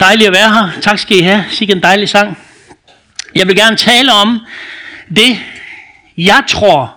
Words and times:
Dejligt 0.00 0.26
at 0.26 0.32
være 0.32 0.52
her. 0.52 0.80
Tak 0.80 0.98
skal 0.98 1.16
I 1.16 1.20
have. 1.20 1.44
Sikke 1.50 1.72
en 1.72 1.82
dejlig 1.82 2.08
sang. 2.08 2.38
Jeg 3.34 3.46
vil 3.46 3.56
gerne 3.56 3.76
tale 3.76 4.12
om 4.12 4.40
det, 5.16 5.38
jeg 6.16 6.44
tror 6.48 6.96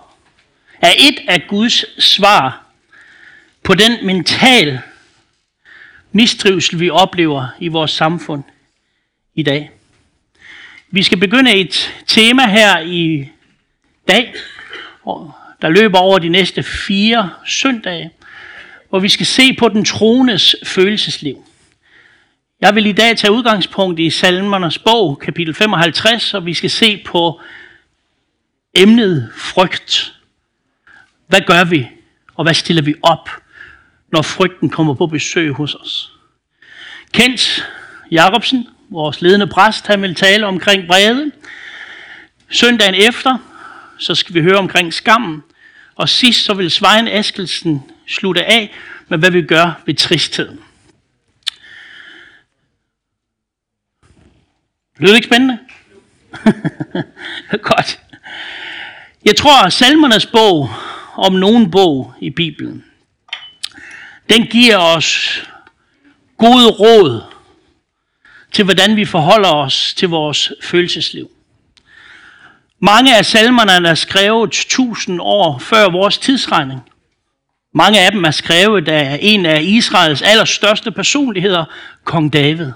er 0.82 0.92
et 0.98 1.18
af 1.28 1.44
Guds 1.48 2.04
svar 2.04 2.66
på 3.62 3.74
den 3.74 4.06
mental 4.06 4.80
mistrivsel, 6.12 6.80
vi 6.80 6.90
oplever 6.90 7.46
i 7.60 7.68
vores 7.68 7.90
samfund 7.90 8.44
i 9.34 9.42
dag. 9.42 9.70
Vi 10.90 11.02
skal 11.02 11.18
begynde 11.18 11.54
et 11.54 11.94
tema 12.06 12.46
her 12.46 12.80
i 12.80 13.28
dag, 14.08 14.34
der 15.62 15.68
løber 15.68 15.98
over 15.98 16.18
de 16.18 16.28
næste 16.28 16.62
fire 16.62 17.30
søndage, 17.46 18.10
hvor 18.88 18.98
vi 18.98 19.08
skal 19.08 19.26
se 19.26 19.52
på 19.52 19.68
den 19.68 19.84
troendes 19.84 20.56
følelsesliv. 20.64 21.44
Jeg 22.62 22.74
vil 22.74 22.86
i 22.86 22.92
dag 22.92 23.16
tage 23.16 23.32
udgangspunkt 23.32 24.00
i 24.00 24.10
Salmernes 24.10 24.78
bog, 24.78 25.18
kapitel 25.18 25.54
55, 25.54 26.34
og 26.34 26.46
vi 26.46 26.54
skal 26.54 26.70
se 26.70 27.02
på 27.06 27.40
emnet 28.74 29.30
frygt. 29.36 30.14
Hvad 31.26 31.40
gør 31.46 31.64
vi, 31.64 31.88
og 32.34 32.44
hvad 32.44 32.54
stiller 32.54 32.82
vi 32.82 32.94
op, 33.02 33.30
når 34.12 34.22
frygten 34.22 34.70
kommer 34.70 34.94
på 34.94 35.06
besøg 35.06 35.52
hos 35.52 35.74
os? 35.74 36.12
Kent 37.12 37.68
Jacobsen, 38.10 38.68
vores 38.90 39.22
ledende 39.22 39.46
præst, 39.46 39.86
han 39.86 40.02
vil 40.02 40.14
tale 40.14 40.46
omkring 40.46 40.88
vrede. 40.88 41.30
Søndagen 42.50 42.94
efter, 42.94 43.38
så 43.98 44.14
skal 44.14 44.34
vi 44.34 44.42
høre 44.42 44.58
omkring 44.58 44.94
skammen. 44.94 45.42
Og 45.94 46.08
sidst 46.08 46.44
så 46.44 46.54
vil 46.54 46.70
Svein 46.70 47.08
Askelsen 47.08 47.82
slutte 48.08 48.44
af 48.44 48.74
med, 49.08 49.18
hvad 49.18 49.30
vi 49.30 49.42
gør 49.42 49.82
ved 49.86 49.94
tristheden. 49.94 50.58
Lød 55.02 55.10
det 55.10 55.16
ikke 55.16 55.28
spændende? 55.28 55.58
Godt. 57.70 58.00
Jeg 59.24 59.36
tror, 59.36 59.66
at 59.66 59.72
salmernes 59.72 60.26
bog, 60.26 60.70
om 61.16 61.32
nogen 61.32 61.70
bog 61.70 62.14
i 62.20 62.30
Bibelen, 62.30 62.84
den 64.28 64.46
giver 64.46 64.78
os 64.78 65.42
gode 66.38 66.70
råd 66.70 67.22
til, 68.52 68.64
hvordan 68.64 68.96
vi 68.96 69.04
forholder 69.04 69.48
os 69.48 69.94
til 69.94 70.08
vores 70.08 70.52
følelsesliv. 70.62 71.30
Mange 72.78 73.16
af 73.16 73.26
salmerne 73.26 73.88
er 73.88 73.94
skrevet 73.94 74.50
tusind 74.50 75.20
år 75.20 75.58
før 75.58 75.90
vores 75.90 76.18
tidsregning. 76.18 76.80
Mange 77.74 78.00
af 78.00 78.12
dem 78.12 78.24
er 78.24 78.30
skrevet 78.30 78.88
af 78.88 79.18
en 79.22 79.46
af 79.46 79.62
Israels 79.62 80.22
allerstørste 80.22 80.90
personligheder, 80.90 81.64
kong 82.04 82.32
David. 82.32 82.72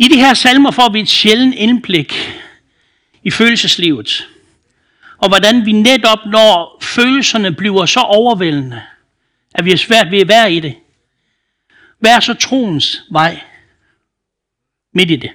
I 0.00 0.08
de 0.08 0.16
her 0.16 0.34
salmer 0.34 0.70
får 0.70 0.88
vi 0.88 1.00
et 1.00 1.08
sjældent 1.08 1.54
indblik 1.54 2.14
i 3.22 3.30
følelseslivet. 3.30 4.28
Og 5.18 5.28
hvordan 5.28 5.66
vi 5.66 5.72
netop, 5.72 6.18
når 6.26 6.78
følelserne 6.82 7.54
bliver 7.54 7.86
så 7.86 8.00
overvældende, 8.00 8.82
at 9.54 9.64
vi 9.64 9.72
er 9.72 9.76
svært 9.76 10.10
ved 10.10 10.20
at 10.20 10.28
være 10.28 10.52
i 10.52 10.60
det. 10.60 10.76
Hvad 11.98 12.10
er 12.10 12.20
så 12.20 12.34
troens 12.34 13.02
vej 13.10 13.40
midt 14.94 15.10
i 15.10 15.16
det? 15.16 15.30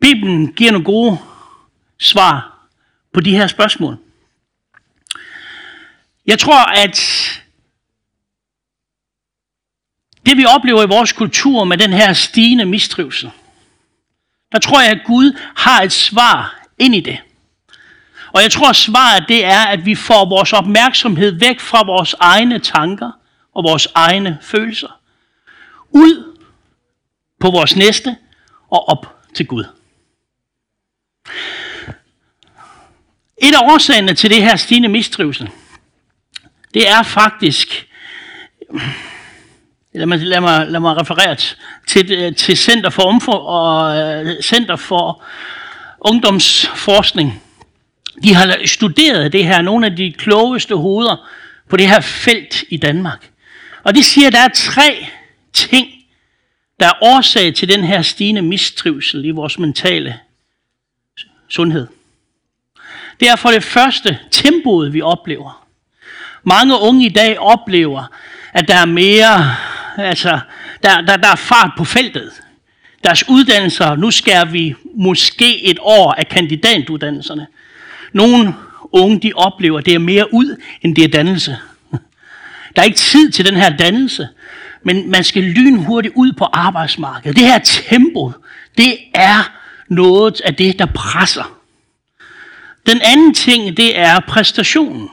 Bibelen 0.00 0.52
giver 0.52 0.72
nogle 0.72 0.84
gode 0.84 1.18
svar 1.98 2.66
på 3.12 3.20
de 3.20 3.30
her 3.30 3.46
spørgsmål. 3.46 3.98
Jeg 6.26 6.38
tror, 6.38 6.64
at 6.64 6.98
det 10.26 10.36
vi 10.36 10.44
oplever 10.44 10.82
i 10.82 10.86
vores 10.86 11.12
kultur 11.12 11.64
med 11.64 11.78
den 11.78 11.92
her 11.92 12.12
stigende 12.12 12.64
mistrivsel, 12.64 13.30
der 14.52 14.58
tror 14.58 14.80
jeg, 14.80 14.90
at 14.90 15.00
Gud 15.06 15.38
har 15.56 15.82
et 15.82 15.92
svar 15.92 16.66
ind 16.78 16.94
i 16.94 17.00
det. 17.00 17.18
Og 18.32 18.42
jeg 18.42 18.52
tror, 18.52 18.68
at 18.68 18.76
svaret 18.76 19.24
det 19.28 19.44
er, 19.44 19.60
at 19.60 19.86
vi 19.86 19.94
får 19.94 20.28
vores 20.28 20.52
opmærksomhed 20.52 21.32
væk 21.32 21.60
fra 21.60 21.86
vores 21.86 22.14
egne 22.20 22.58
tanker 22.58 23.10
og 23.54 23.64
vores 23.64 23.88
egne 23.94 24.38
følelser. 24.42 25.00
Ud 25.90 26.36
på 27.40 27.50
vores 27.50 27.76
næste 27.76 28.16
og 28.70 28.88
op 28.88 29.16
til 29.34 29.46
Gud. 29.46 29.64
Et 33.42 33.54
af 33.54 33.72
årsagerne 33.72 34.14
til 34.14 34.30
det 34.30 34.42
her 34.42 34.56
stigende 34.56 34.88
mistrivsel, 34.88 35.50
det 36.74 36.88
er 36.88 37.02
faktisk 37.02 37.88
eller 39.96 40.06
mig, 40.06 40.18
lad 40.18 40.40
mig, 40.40 40.66
lad 40.68 40.80
mig 40.80 40.96
referere 41.00 41.36
til, 41.86 42.34
til 42.34 42.56
Center 42.56 42.90
for, 42.90 43.08
Umfor, 43.08 43.32
og, 43.32 43.98
øh, 43.98 44.42
Center 44.42 44.76
for 44.76 45.22
Ungdomsforskning. 46.00 47.42
De 48.22 48.34
har 48.34 48.56
studeret 48.64 49.32
det 49.32 49.44
her, 49.44 49.62
nogle 49.62 49.86
af 49.86 49.96
de 49.96 50.12
klogeste 50.12 50.74
hoveder 50.74 51.28
på 51.68 51.76
det 51.76 51.88
her 51.88 52.00
felt 52.00 52.64
i 52.68 52.76
Danmark. 52.76 53.30
Og 53.84 53.94
de 53.94 54.02
siger, 54.02 54.26
at 54.26 54.32
der 54.32 54.38
er 54.38 54.48
tre 54.54 55.06
ting, 55.52 55.88
der 56.80 56.86
er 56.86 57.02
årsag 57.02 57.54
til 57.54 57.68
den 57.68 57.84
her 57.84 58.02
stigende 58.02 58.42
mistrivsel 58.42 59.24
i 59.24 59.30
vores 59.30 59.58
mentale 59.58 60.18
sundhed. 61.48 61.86
Det 63.20 63.28
er 63.28 63.36
for 63.36 63.50
det 63.50 63.64
første 63.64 64.18
tempoet, 64.30 64.92
vi 64.92 65.02
oplever. 65.02 65.66
Mange 66.42 66.80
unge 66.80 67.06
i 67.06 67.08
dag 67.08 67.38
oplever, 67.38 68.04
at 68.52 68.68
der 68.68 68.74
er 68.74 68.84
mere 68.84 69.56
Altså, 69.96 70.38
der, 70.82 71.00
der, 71.00 71.16
der 71.16 71.28
er 71.28 71.36
fart 71.36 71.70
på 71.76 71.84
feltet. 71.84 72.30
Deres 73.04 73.28
uddannelser, 73.28 73.96
nu 73.96 74.10
skærer 74.10 74.44
vi 74.44 74.74
måske 74.94 75.64
et 75.64 75.78
år 75.80 76.12
af 76.12 76.28
kandidatuddannelserne. 76.28 77.46
Nogle 78.12 78.54
unge, 78.92 79.20
de 79.20 79.32
oplever, 79.34 79.78
at 79.78 79.86
det 79.86 79.94
er 79.94 79.98
mere 79.98 80.34
ud, 80.34 80.62
end 80.82 80.96
det 80.96 81.04
er 81.04 81.08
dannelse. 81.08 81.58
Der 82.76 82.82
er 82.82 82.86
ikke 82.86 82.98
tid 82.98 83.30
til 83.30 83.44
den 83.44 83.56
her 83.56 83.76
dannelse, 83.76 84.28
men 84.82 85.10
man 85.10 85.24
skal 85.24 85.42
lynhurtigt 85.42 86.14
ud 86.16 86.32
på 86.32 86.44
arbejdsmarkedet. 86.52 87.36
Det 87.36 87.46
her 87.46 87.58
tempo, 87.58 88.32
det 88.78 88.98
er 89.14 89.52
noget 89.88 90.40
af 90.40 90.54
det, 90.54 90.78
der 90.78 90.86
presser. 90.86 91.58
Den 92.86 93.00
anden 93.02 93.34
ting, 93.34 93.76
det 93.76 93.98
er 93.98 94.20
præstationen 94.20 95.08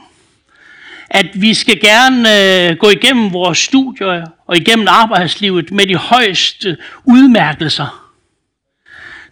at 1.14 1.26
vi 1.34 1.54
skal 1.54 1.80
gerne 1.80 2.28
øh, 2.42 2.76
gå 2.76 2.90
igennem 2.90 3.32
vores 3.32 3.58
studier 3.58 4.26
og 4.46 4.56
igennem 4.56 4.86
arbejdslivet 4.90 5.72
med 5.72 5.86
de 5.86 5.96
højeste 5.96 6.76
udmærkelser. 7.04 8.10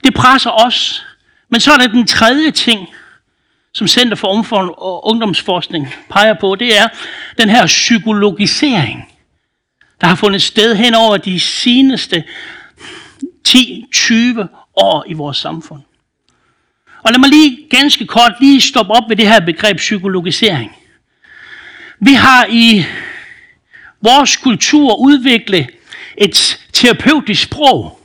Det 0.04 0.14
presser 0.14 0.50
os. 0.50 1.06
Men 1.48 1.60
så 1.60 1.72
er 1.72 1.76
der 1.76 1.86
den 1.86 2.06
tredje 2.06 2.50
ting, 2.50 2.88
som 3.72 3.88
Center 3.88 4.16
for 4.16 4.28
og 4.78 5.06
Ungdomsforskning 5.06 5.94
peger 6.10 6.34
på, 6.34 6.54
det 6.54 6.78
er 6.78 6.88
den 7.38 7.48
her 7.48 7.66
psykologisering, 7.66 9.12
der 10.00 10.06
har 10.06 10.14
fundet 10.14 10.42
sted 10.42 10.76
hen 10.76 10.94
over 10.94 11.16
de 11.16 11.40
seneste 11.40 12.24
10-20 13.48 14.40
år 14.76 15.04
i 15.08 15.12
vores 15.12 15.36
samfund. 15.36 15.82
Og 17.02 17.12
lad 17.12 17.18
mig 17.18 17.28
lige 17.28 17.66
ganske 17.70 18.06
kort 18.06 18.32
lige 18.40 18.60
stoppe 18.60 18.92
op 18.92 19.08
ved 19.08 19.16
det 19.16 19.28
her 19.28 19.40
begreb 19.40 19.76
psykologisering. 19.76 20.76
Vi 22.00 22.12
har 22.12 22.46
i 22.50 22.84
vores 24.02 24.36
kultur 24.36 24.94
udvikle 24.94 25.68
et 26.16 26.60
terapeutisk 26.72 27.42
sprog. 27.42 27.98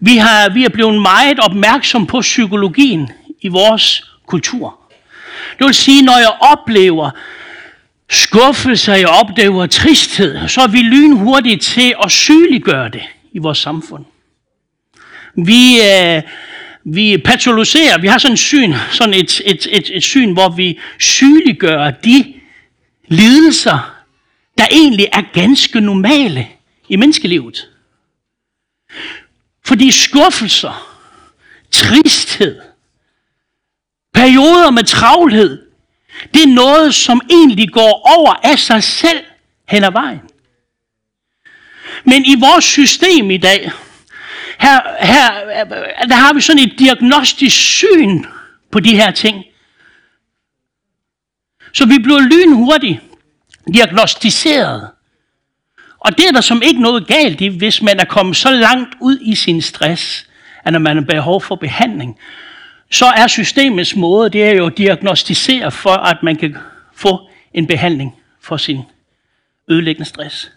Vi, 0.00 0.16
har, 0.16 0.48
vi 0.48 0.64
er 0.64 0.68
blevet 0.68 1.02
meget 1.02 1.40
opmærksom 1.40 2.06
på 2.06 2.20
psykologien 2.20 3.10
i 3.40 3.48
vores 3.48 4.10
kultur. 4.26 4.78
Det 5.58 5.66
vil 5.66 5.74
sige, 5.74 6.02
når 6.02 6.18
jeg 6.18 6.36
oplever 6.40 7.10
skuffelse, 8.10 8.92
jeg 8.92 9.08
oplever 9.08 9.66
tristhed, 9.66 10.48
så 10.48 10.60
er 10.60 10.66
vi 10.66 10.78
lynhurtige 10.78 11.56
til 11.56 11.94
at 12.04 12.12
sygeliggøre 12.12 12.88
det 12.88 13.02
i 13.32 13.38
vores 13.38 13.58
samfund. 13.58 14.04
Vi, 15.36 15.80
øh, 15.80 16.22
vi 16.84 17.18
patologiserer, 17.18 17.98
vi 17.98 18.06
har 18.06 18.18
sådan 18.18 18.32
et 18.32 18.38
syn, 18.38 18.74
sådan 18.90 19.14
et, 19.14 19.40
et, 19.44 19.66
et, 19.70 19.90
et 19.94 20.02
syn, 20.02 20.32
hvor 20.32 20.48
vi 20.48 20.78
sygeliggør 20.98 21.90
de 21.90 22.34
lidelser, 23.08 23.93
der 24.64 24.70
egentlig 24.70 25.08
er 25.12 25.22
ganske 25.32 25.80
normale 25.80 26.48
i 26.88 26.96
menneskelivet. 26.96 27.70
Fordi 29.64 29.90
skuffelser, 29.90 30.98
tristhed, 31.70 32.60
perioder 34.14 34.70
med 34.70 34.84
travlhed, 34.84 35.66
det 36.34 36.42
er 36.42 36.54
noget, 36.54 36.94
som 36.94 37.20
egentlig 37.30 37.72
går 37.72 38.18
over 38.18 38.32
af 38.32 38.58
sig 38.58 38.82
selv 38.82 39.24
hen 39.68 39.84
ad 39.84 39.92
vejen. 39.92 40.20
Men 42.04 42.24
i 42.24 42.34
vores 42.40 42.64
system 42.64 43.30
i 43.30 43.38
dag, 43.38 43.72
her, 44.58 45.04
her 45.04 45.64
der 46.06 46.14
har 46.14 46.32
vi 46.32 46.40
sådan 46.40 46.62
et 46.62 46.78
diagnostisk 46.78 47.56
syn 47.56 48.24
på 48.70 48.80
de 48.80 48.96
her 48.96 49.10
ting. 49.10 49.44
Så 51.72 51.86
vi 51.86 51.98
bliver 51.98 52.20
lynhurtige 52.20 53.00
diagnostiseret 53.72 54.90
Og 55.98 56.18
det 56.18 56.28
er 56.28 56.32
der 56.32 56.40
som 56.40 56.62
ikke 56.62 56.80
noget 56.82 57.06
galt 57.06 57.40
i, 57.40 57.46
hvis 57.46 57.82
man 57.82 58.00
er 58.00 58.04
kommet 58.04 58.36
så 58.36 58.50
langt 58.50 58.94
ud 59.00 59.18
i 59.20 59.34
sin 59.34 59.62
stress, 59.62 60.26
at 60.64 60.72
når 60.72 60.80
man 60.80 60.96
har 60.96 61.04
behov 61.04 61.40
for 61.42 61.56
behandling, 61.56 62.18
så 62.90 63.06
er 63.06 63.26
systemets 63.26 63.96
måde, 63.96 64.30
det 64.30 64.44
er 64.44 64.50
jo 64.50 64.66
at 64.66 64.78
diagnostisere 64.78 65.70
for, 65.70 65.90
at 65.90 66.22
man 66.22 66.36
kan 66.36 66.56
få 66.94 67.28
en 67.54 67.66
behandling 67.66 68.16
for 68.40 68.56
sin 68.56 68.80
ødelæggende 69.68 70.08
stress. 70.08 70.52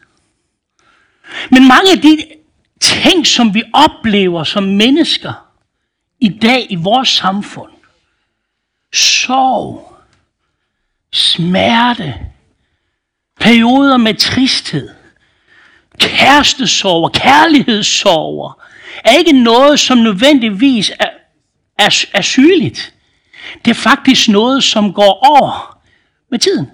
Men 1.51 1.67
mange 1.67 1.91
af 1.91 2.01
de 2.01 2.23
ting, 2.81 3.27
som 3.27 3.53
vi 3.53 3.63
oplever 3.73 4.43
som 4.43 4.63
mennesker 4.63 5.47
i 6.19 6.29
dag 6.29 6.67
i 6.69 6.75
vores 6.75 7.09
samfund, 7.09 7.71
sorg, 8.93 9.97
smerte, 11.13 12.15
perioder 13.47 13.97
med 13.97 14.13
tristhed, 14.13 14.89
kærestesorger, 15.99 17.09
kærlighedssorger, 17.09 18.63
er 19.03 19.17
ikke 19.17 19.31
noget, 19.31 19.79
som 19.79 19.97
nødvendigvis 19.97 20.91
er, 20.99 21.09
er, 21.79 22.05
er 22.13 22.21
sygeligt. 22.21 22.93
Det 23.65 23.71
er 23.71 23.75
faktisk 23.75 24.29
noget, 24.29 24.63
som 24.63 24.93
går 24.93 25.25
over 25.39 25.79
med 26.31 26.39
tiden. 26.39 26.65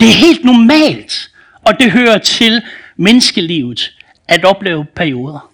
Det 0.00 0.08
er 0.08 0.12
helt 0.12 0.44
normalt, 0.44 1.30
og 1.66 1.80
det 1.80 1.92
hører 1.92 2.18
til 2.18 2.62
menneskelivet 2.96 3.92
at 4.28 4.44
opleve 4.44 4.84
perioder. 4.84 5.50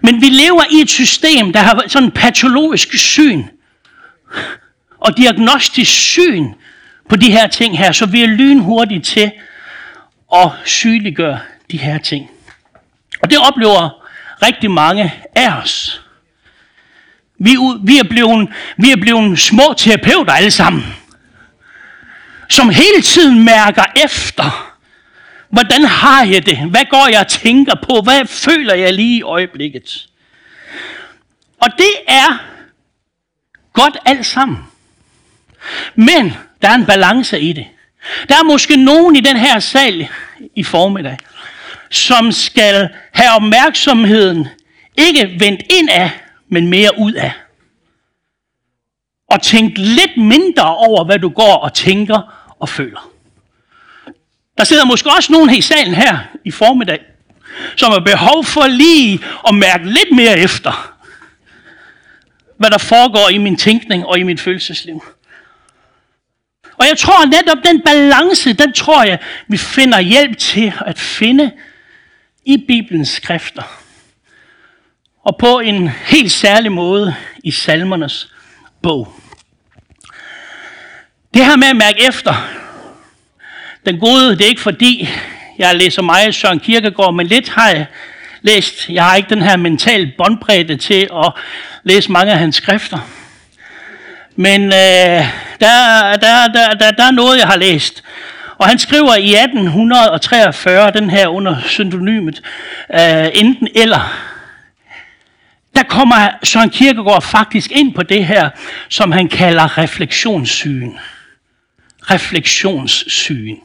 Men 0.00 0.20
vi 0.20 0.26
lever 0.26 0.62
i 0.70 0.80
et 0.80 0.90
system, 0.90 1.52
der 1.52 1.60
har 1.60 1.84
sådan 1.88 2.08
en 2.08 2.12
patologisk 2.12 2.98
syn 2.98 3.44
og 4.98 5.16
diagnostisk 5.16 5.92
syn 5.92 6.52
på 7.08 7.16
de 7.16 7.30
her 7.30 7.46
ting 7.46 7.78
her, 7.78 7.92
så 7.92 8.06
vi 8.06 8.22
er 8.22 8.26
lynhurtige 8.26 9.00
til 9.00 9.32
at 10.34 10.50
sygeliggøre 10.64 11.40
de 11.70 11.78
her 11.78 11.98
ting. 11.98 12.30
Og 13.22 13.30
det 13.30 13.38
oplever 13.38 14.04
rigtig 14.42 14.70
mange 14.70 15.14
af 15.34 15.56
os. 15.62 16.02
Vi, 17.38 17.56
vi, 17.84 17.98
er 17.98 18.08
blevet, 18.10 18.48
vi 18.76 18.90
er 18.90 18.96
blevet 18.96 19.38
små 19.38 19.74
terapeuter 19.76 20.32
alle 20.32 20.50
sammen, 20.50 20.84
som 22.48 22.68
hele 22.68 23.02
tiden 23.02 23.44
mærker 23.44 23.84
efter, 24.04 24.74
hvordan 25.48 25.84
har 25.84 26.24
jeg 26.24 26.46
det? 26.46 26.58
Hvad 26.58 26.84
går 26.90 27.08
jeg 27.10 27.20
og 27.20 27.28
tænker 27.28 27.74
på? 27.82 28.00
Hvad 28.04 28.26
føler 28.26 28.74
jeg 28.74 28.94
lige 28.94 29.16
i 29.16 29.22
øjeblikket? 29.22 30.08
Og 31.60 31.68
det 31.78 31.92
er 32.08 32.38
godt 33.72 33.96
alt 34.04 34.26
sammen. 34.26 34.58
Men 35.94 36.34
der 36.62 36.68
er 36.68 36.74
en 36.74 36.86
balance 36.86 37.40
i 37.40 37.52
det. 37.52 37.66
Der 38.28 38.34
er 38.34 38.44
måske 38.44 38.76
nogen 38.76 39.16
i 39.16 39.20
den 39.20 39.36
her 39.36 39.58
sal 39.58 40.08
i 40.56 40.62
formiddag, 40.64 41.16
som 41.90 42.32
skal 42.32 42.88
have 43.12 43.30
opmærksomheden 43.36 44.48
ikke 44.96 45.36
vendt 45.40 45.62
ind 45.70 45.88
af, 45.90 46.10
men 46.48 46.66
mere 46.66 46.90
ud 46.98 47.12
af. 47.12 47.32
Og 49.30 49.42
tænk 49.42 49.72
lidt 49.76 50.16
mindre 50.16 50.76
over, 50.76 51.04
hvad 51.04 51.18
du 51.18 51.28
går 51.28 51.56
og 51.56 51.74
tænker 51.74 52.48
og 52.60 52.68
føler. 52.68 53.10
Der 54.58 54.64
sidder 54.64 54.84
måske 54.84 55.10
også 55.16 55.32
nogen 55.32 55.48
her 55.48 55.56
i 55.58 55.60
salen 55.60 55.94
her 55.94 56.18
i 56.44 56.50
formiddag, 56.50 57.00
som 57.76 57.92
har 57.92 57.98
behov 57.98 58.44
for 58.44 58.66
lige 58.66 59.20
at 59.48 59.54
mærke 59.54 59.86
lidt 59.86 60.16
mere 60.16 60.38
efter, 60.38 60.94
hvad 62.56 62.70
der 62.70 62.78
foregår 62.78 63.28
i 63.28 63.38
min 63.38 63.56
tænkning 63.56 64.06
og 64.06 64.18
i 64.18 64.22
mit 64.22 64.40
følelsesliv. 64.40 65.02
Og 66.78 66.86
jeg 66.88 66.98
tror 66.98 67.26
netop 67.26 67.58
den 67.64 67.82
balance, 67.82 68.52
den 68.52 68.72
tror 68.72 69.04
jeg, 69.04 69.18
vi 69.48 69.56
finder 69.56 70.00
hjælp 70.00 70.38
til 70.38 70.72
at 70.86 70.98
finde 70.98 71.50
i 72.46 72.64
Bibelens 72.68 73.08
skrifter. 73.08 73.62
Og 75.22 75.36
på 75.38 75.58
en 75.58 75.88
helt 75.88 76.32
særlig 76.32 76.72
måde 76.72 77.14
i 77.44 77.50
salmernes 77.50 78.28
bog. 78.82 79.14
Det 81.34 81.44
her 81.44 81.56
med 81.56 81.68
at 81.68 81.76
mærke 81.76 82.08
efter, 82.08 82.48
den 83.86 84.00
gode, 84.00 84.30
det 84.30 84.40
er 84.40 84.48
ikke 84.48 84.60
fordi, 84.60 85.08
jeg 85.58 85.76
læser 85.76 86.02
meget 86.02 86.34
Søren 86.34 86.60
Kierkegaard, 86.60 87.14
men 87.14 87.26
lidt 87.26 87.48
har 87.48 87.68
jeg 87.68 87.86
læst. 88.42 88.88
Jeg 88.88 89.04
har 89.04 89.16
ikke 89.16 89.30
den 89.30 89.42
her 89.42 89.56
mental 89.56 90.12
båndbredde 90.18 90.76
til 90.76 91.08
at 91.24 91.32
læse 91.84 92.12
mange 92.12 92.32
af 92.32 92.38
hans 92.38 92.56
skrifter. 92.56 92.98
Men 94.40 94.62
øh, 94.62 95.24
der, 95.60 96.16
der, 96.16 96.48
der, 96.54 96.74
der, 96.74 96.90
der 96.90 97.04
er 97.04 97.10
noget, 97.10 97.38
jeg 97.38 97.46
har 97.46 97.56
læst. 97.56 98.04
Og 98.58 98.68
han 98.68 98.78
skriver 98.78 99.14
i 99.14 99.34
1843, 99.34 100.90
den 100.90 101.10
her 101.10 101.28
under 101.28 101.60
synonymet, 101.66 102.42
øh, 102.94 103.28
enten 103.34 103.68
eller. 103.74 104.28
Der 105.74 105.82
kommer 105.82 106.28
Søren 106.42 106.70
Kierkegaard 106.70 107.22
faktisk 107.22 107.70
ind 107.70 107.94
på 107.94 108.02
det 108.02 108.26
her, 108.26 108.50
som 108.88 109.12
han 109.12 109.28
kalder 109.28 109.78
refleksionssyn. 109.78 110.92
Refleksionssyn. 112.02 113.56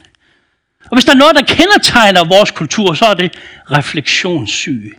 Og 0.84 0.96
hvis 0.96 1.04
der 1.04 1.12
er 1.12 1.16
noget, 1.16 1.36
der 1.36 1.54
kendetegner 1.54 2.24
vores 2.24 2.50
kultur, 2.50 2.94
så 2.94 3.04
er 3.04 3.14
det 3.14 3.38
refleksionssyge. 3.70 4.92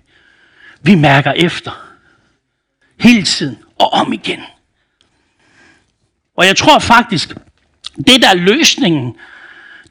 Vi 0.81 0.95
mærker 0.95 1.31
efter. 1.31 1.87
Hele 2.99 3.23
tiden 3.23 3.57
og 3.79 3.93
om 3.93 4.13
igen. 4.13 4.39
Og 6.35 6.45
jeg 6.45 6.57
tror 6.57 6.79
faktisk, 6.79 7.33
det 7.97 8.21
der 8.21 8.29
er 8.29 8.35
løsningen, 8.35 9.15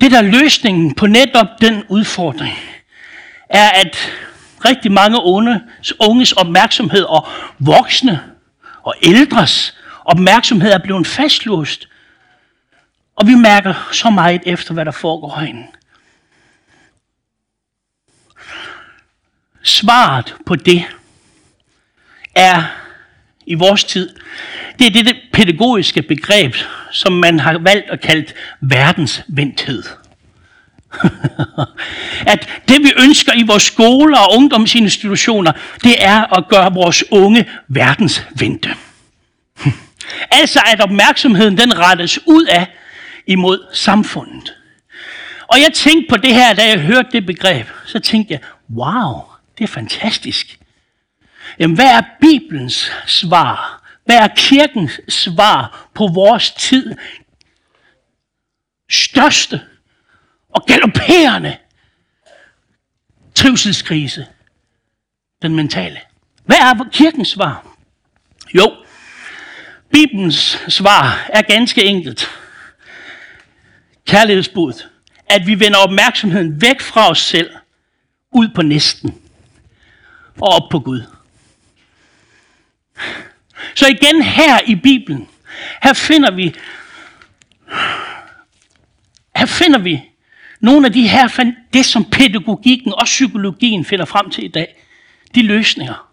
det 0.00 0.10
der 0.10 0.18
er 0.18 0.22
løsningen 0.22 0.94
på 0.94 1.06
netop 1.06 1.46
den 1.60 1.84
udfordring, 1.88 2.58
er 3.48 3.70
at 3.70 4.12
rigtig 4.64 4.92
mange 4.92 5.22
unge, 5.22 5.62
unges 6.00 6.32
opmærksomhed 6.32 7.02
og 7.02 7.28
voksne 7.58 8.24
og 8.82 8.94
ældres 9.02 9.76
opmærksomhed 10.04 10.70
er 10.70 10.78
blevet 10.78 11.06
fastlåst. 11.06 11.88
Og 13.16 13.26
vi 13.26 13.34
mærker 13.34 13.88
så 13.92 14.10
meget 14.10 14.42
efter, 14.46 14.74
hvad 14.74 14.84
der 14.84 14.90
foregår 14.90 15.36
herinde. 15.38 15.66
Svaret 19.62 20.36
på 20.46 20.56
det 20.56 20.84
er 22.34 22.62
i 23.46 23.54
vores 23.54 23.84
tid, 23.84 24.16
det 24.78 24.86
er 24.86 24.90
det, 24.90 25.06
det 25.06 25.16
pædagogiske 25.34 26.02
begreb, 26.02 26.54
som 26.90 27.12
man 27.12 27.40
har 27.40 27.58
valgt 27.58 27.90
at 27.90 28.00
kalde 28.00 28.26
verdensvendthed. 28.60 29.82
at 32.32 32.48
det 32.68 32.82
vi 32.82 32.92
ønsker 32.98 33.32
i 33.32 33.42
vores 33.42 33.62
skoler 33.62 34.18
og 34.18 34.36
ungdomsinstitutioner, 34.36 35.52
det 35.84 36.04
er 36.04 36.36
at 36.38 36.48
gøre 36.48 36.72
vores 36.72 37.04
unge 37.10 37.48
verdensvendte. 37.68 38.74
altså 40.40 40.60
at 40.66 40.80
opmærksomheden 40.80 41.58
den 41.58 41.78
rettes 41.78 42.18
ud 42.26 42.44
af 42.44 42.66
imod 43.26 43.66
samfundet. 43.72 44.54
Og 45.46 45.60
jeg 45.60 45.72
tænkte 45.74 46.06
på 46.10 46.16
det 46.16 46.34
her, 46.34 46.54
da 46.54 46.66
jeg 46.68 46.80
hørte 46.80 47.08
det 47.12 47.26
begreb, 47.26 47.66
så 47.86 47.98
tænkte 47.98 48.32
jeg, 48.32 48.40
wow, 48.70 49.22
det 49.58 49.64
er 49.64 49.68
fantastisk. 49.68 50.58
Jamen, 51.58 51.74
hvad 51.74 51.86
er 51.86 52.02
Bibelens 52.20 52.92
svar? 53.06 53.83
Hvad 54.04 54.16
er 54.16 54.28
kirkens 54.36 55.00
svar 55.08 55.88
på 55.94 56.06
vores 56.06 56.50
tid? 56.50 56.96
Største 58.90 59.60
og 60.48 60.66
galopperende 60.66 61.56
trivselskrise. 63.34 64.26
Den 65.42 65.54
mentale. 65.56 66.00
Hvad 66.44 66.56
er 66.56 66.88
kirkens 66.92 67.28
svar? 67.28 67.76
Jo, 68.54 68.84
Bibelens 69.92 70.58
svar 70.68 71.26
er 71.28 71.42
ganske 71.42 71.84
enkelt. 71.84 72.30
Kærlighedsbud. 74.06 74.72
At 75.26 75.46
vi 75.46 75.60
vender 75.60 75.78
opmærksomheden 75.78 76.60
væk 76.60 76.80
fra 76.80 77.10
os 77.10 77.20
selv, 77.20 77.50
ud 78.30 78.48
på 78.54 78.62
næsten 78.62 79.20
og 80.40 80.48
op 80.48 80.70
på 80.70 80.78
Gud. 80.78 81.02
Så 83.74 83.86
igen 83.88 84.22
her 84.22 84.58
i 84.66 84.74
Bibelen, 84.74 85.28
her 85.82 85.92
finder 85.92 86.30
vi, 86.30 86.54
her 89.36 89.46
finder 89.46 89.78
vi 89.78 90.02
nogle 90.60 90.86
af 90.86 90.92
de 90.92 91.08
her, 91.08 91.52
det 91.72 91.86
som 91.86 92.04
pædagogikken 92.04 92.94
og 92.94 93.04
psykologien 93.04 93.84
finder 93.84 94.04
frem 94.04 94.30
til 94.30 94.44
i 94.44 94.48
dag. 94.48 94.84
De 95.34 95.42
løsninger. 95.42 96.10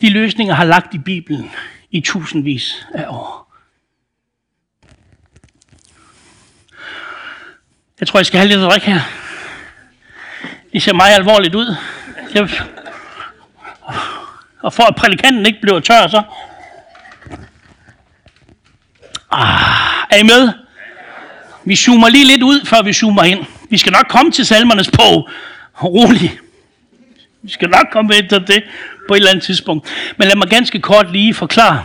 De 0.00 0.10
løsninger 0.10 0.54
har 0.54 0.64
lagt 0.64 0.94
i 0.94 0.98
Bibelen 0.98 1.50
i 1.90 2.00
tusindvis 2.00 2.86
af 2.94 3.06
år. 3.08 3.52
Jeg 8.00 8.08
tror, 8.08 8.18
jeg 8.18 8.26
skal 8.26 8.38
have 8.38 8.48
lidt 8.48 8.60
drik 8.60 8.82
her. 8.82 9.00
Det 10.72 10.82
ser 10.82 10.92
meget 10.92 11.14
alvorligt 11.14 11.54
ud. 11.54 11.76
Og 14.62 14.72
for 14.72 14.82
at 14.82 14.96
prædikanten 14.96 15.46
ikke 15.46 15.60
bliver 15.60 15.80
tør, 15.80 16.06
så... 16.06 16.22
Ah, 19.30 20.06
er 20.10 20.16
I 20.16 20.22
med? 20.22 20.52
Vi 21.64 21.76
zoomer 21.76 22.08
lige 22.08 22.26
lidt 22.26 22.42
ud, 22.42 22.64
før 22.64 22.82
vi 22.82 22.92
zoomer 22.92 23.22
ind. 23.22 23.44
Vi 23.70 23.78
skal 23.78 23.92
nok 23.92 24.06
komme 24.08 24.32
til 24.32 24.46
salmernes 24.46 24.90
på. 24.90 25.28
Rolig. 25.84 26.38
Vi 27.42 27.50
skal 27.50 27.68
nok 27.68 27.86
komme 27.92 28.16
ind 28.16 28.28
til 28.28 28.46
det 28.46 28.62
på 29.08 29.14
et 29.14 29.18
eller 29.18 29.30
andet 29.30 29.44
tidspunkt. 29.44 29.88
Men 30.16 30.28
lad 30.28 30.36
mig 30.36 30.48
ganske 30.48 30.80
kort 30.80 31.12
lige 31.12 31.34
forklare. 31.34 31.84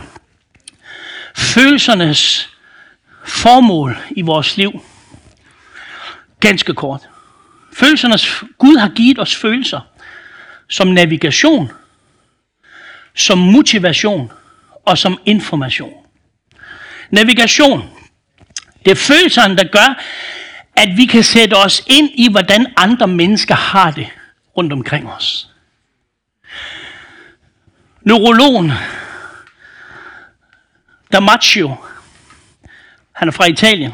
Følelsernes 1.36 2.50
formål 3.24 3.98
i 4.10 4.22
vores 4.22 4.56
liv. 4.56 4.84
Ganske 6.40 6.74
kort. 6.74 7.08
Følelsernes, 7.72 8.44
Gud 8.58 8.76
har 8.76 8.88
givet 8.88 9.18
os 9.18 9.36
følelser 9.36 9.80
som 10.68 10.88
navigation, 10.88 11.70
som 13.14 13.38
motivation 13.38 14.32
og 14.84 14.98
som 14.98 15.18
information. 15.24 16.05
Navigation. 17.10 17.90
Det 18.84 18.90
er 18.90 18.94
følelserne, 18.94 19.56
der 19.56 19.64
gør, 19.64 20.02
at 20.76 20.96
vi 20.96 21.06
kan 21.06 21.22
sætte 21.22 21.54
os 21.54 21.82
ind 21.86 22.10
i, 22.14 22.30
hvordan 22.30 22.66
andre 22.76 23.06
mennesker 23.06 23.54
har 23.54 23.90
det 23.90 24.08
rundt 24.56 24.72
omkring 24.72 25.12
os. 25.12 25.50
Neurologen 28.02 28.72
Damasio, 31.12 31.74
han 33.12 33.28
er 33.28 33.32
fra 33.32 33.46
Italien. 33.46 33.92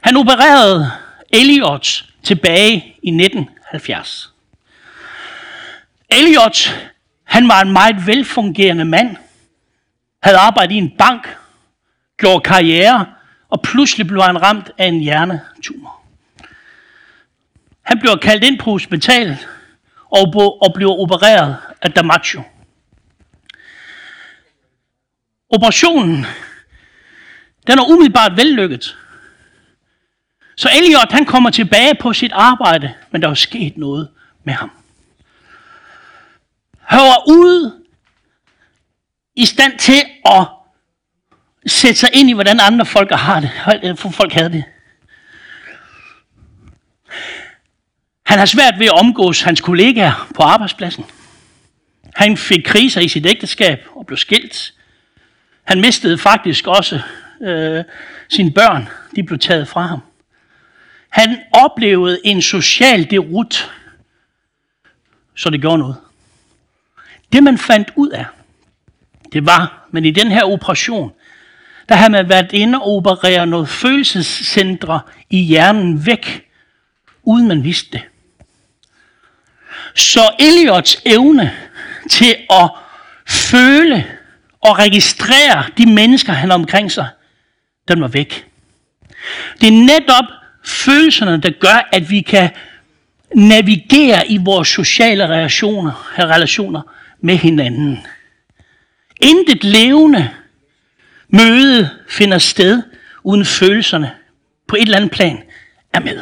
Han 0.00 0.16
opererede 0.16 0.90
Elliot 1.32 2.04
tilbage 2.22 2.96
i 3.02 3.08
1970. 3.08 4.32
Elliot, 6.10 6.80
han 7.24 7.48
var 7.48 7.60
en 7.60 7.72
meget 7.72 8.06
velfungerende 8.06 8.84
mand, 8.84 9.16
havde 10.22 10.38
arbejdet 10.38 10.74
i 10.74 10.78
en 10.78 10.90
bank, 10.98 11.36
gjorde 12.20 12.40
karriere, 12.40 13.06
og 13.48 13.62
pludselig 13.62 14.06
blev 14.06 14.22
han 14.22 14.42
ramt 14.42 14.70
af 14.78 14.86
en 14.86 15.00
hjernetumor. 15.00 16.02
Han 17.82 17.98
blev 18.00 18.18
kaldt 18.22 18.44
ind 18.44 18.58
på 18.58 18.70
hospitalet 18.70 19.48
og, 20.10 20.58
og 20.62 20.74
blev 20.74 20.88
opereret 20.88 21.56
af 21.82 21.92
Damacho. 21.92 22.42
Operationen, 25.50 26.26
den 27.66 27.78
er 27.78 27.90
umiddelbart 27.90 28.36
vellykket. 28.36 28.96
Så 30.56 30.70
Elliot, 30.76 31.12
han 31.12 31.26
kommer 31.26 31.50
tilbage 31.50 31.94
på 32.00 32.12
sit 32.12 32.32
arbejde, 32.32 32.94
men 33.10 33.22
der 33.22 33.28
er 33.28 33.34
sket 33.34 33.76
noget 33.76 34.08
med 34.44 34.54
ham. 34.54 34.70
Han 36.80 36.98
var 36.98 37.28
ude 37.28 37.80
i 39.36 39.46
stand 39.46 39.78
til 39.78 40.02
at 40.24 40.46
sætte 41.66 42.00
sig 42.00 42.08
ind 42.12 42.30
i, 42.30 42.32
hvordan 42.32 42.60
andre 42.60 42.86
folk 42.86 43.12
har 43.12 43.40
det. 43.40 43.50
Øh, 43.84 44.12
folk 44.12 44.32
havde 44.32 44.52
det. 44.52 44.64
Han 48.26 48.38
har 48.38 48.46
svært 48.46 48.74
ved 48.78 48.86
at 48.86 49.00
omgås 49.00 49.42
hans 49.42 49.60
kollegaer 49.60 50.28
på 50.34 50.42
arbejdspladsen. 50.42 51.04
Han 52.14 52.36
fik 52.36 52.62
kriser 52.64 53.00
i 53.00 53.08
sit 53.08 53.26
ægteskab 53.26 53.78
og 53.94 54.06
blev 54.06 54.16
skilt. 54.16 54.74
Han 55.64 55.80
mistede 55.80 56.18
faktisk 56.18 56.66
også 56.66 57.00
øh, 57.42 57.84
sine 58.28 58.50
børn. 58.50 58.88
De 59.16 59.22
blev 59.22 59.38
taget 59.38 59.68
fra 59.68 59.86
ham. 59.86 60.00
Han 61.08 61.38
oplevede 61.52 62.20
en 62.24 62.42
social 62.42 63.10
derut, 63.10 63.72
så 65.36 65.50
det 65.50 65.60
gjorde 65.60 65.78
noget. 65.78 65.96
Det 67.32 67.42
man 67.42 67.58
fandt 67.58 67.92
ud 67.96 68.08
af, 68.08 68.24
det 69.32 69.46
var, 69.46 69.88
men 69.90 70.04
i 70.04 70.10
den 70.10 70.30
her 70.30 70.44
operation, 70.44 71.12
der 71.90 71.96
havde 71.96 72.10
man 72.10 72.28
været 72.28 72.52
inde 72.52 72.78
og 72.78 72.86
operere 72.86 73.46
noget 73.46 73.68
følelsescentre 73.68 75.00
i 75.30 75.42
hjernen 75.42 76.06
væk, 76.06 76.48
uden 77.22 77.48
man 77.48 77.64
vidste 77.64 77.90
det. 77.92 78.02
Så 79.94 80.30
Eliots 80.38 81.02
evne 81.04 81.52
til 82.10 82.36
at 82.50 82.70
føle 83.28 84.06
og 84.60 84.78
registrere 84.78 85.64
de 85.78 85.86
mennesker, 85.86 86.32
han 86.32 86.50
har 86.50 86.58
omkring 86.58 86.92
sig, 86.92 87.08
den 87.88 88.00
var 88.00 88.08
væk. 88.08 88.46
Det 89.60 89.68
er 89.68 89.72
netop 89.72 90.24
følelserne, 90.64 91.40
der 91.40 91.50
gør, 91.60 91.88
at 91.92 92.10
vi 92.10 92.20
kan 92.20 92.50
navigere 93.34 94.28
i 94.28 94.36
vores 94.36 94.68
sociale 94.68 95.26
relationer, 95.26 96.18
relationer 96.18 96.82
med 97.20 97.36
hinanden. 97.36 98.06
Intet 99.20 99.64
levende 99.64 100.30
møde 101.30 101.90
finder 102.08 102.38
sted, 102.38 102.82
uden 103.22 103.44
følelserne 103.44 104.10
på 104.66 104.76
et 104.76 104.82
eller 104.82 104.96
andet 104.96 105.10
plan 105.10 105.42
er 105.92 106.00
med. 106.00 106.20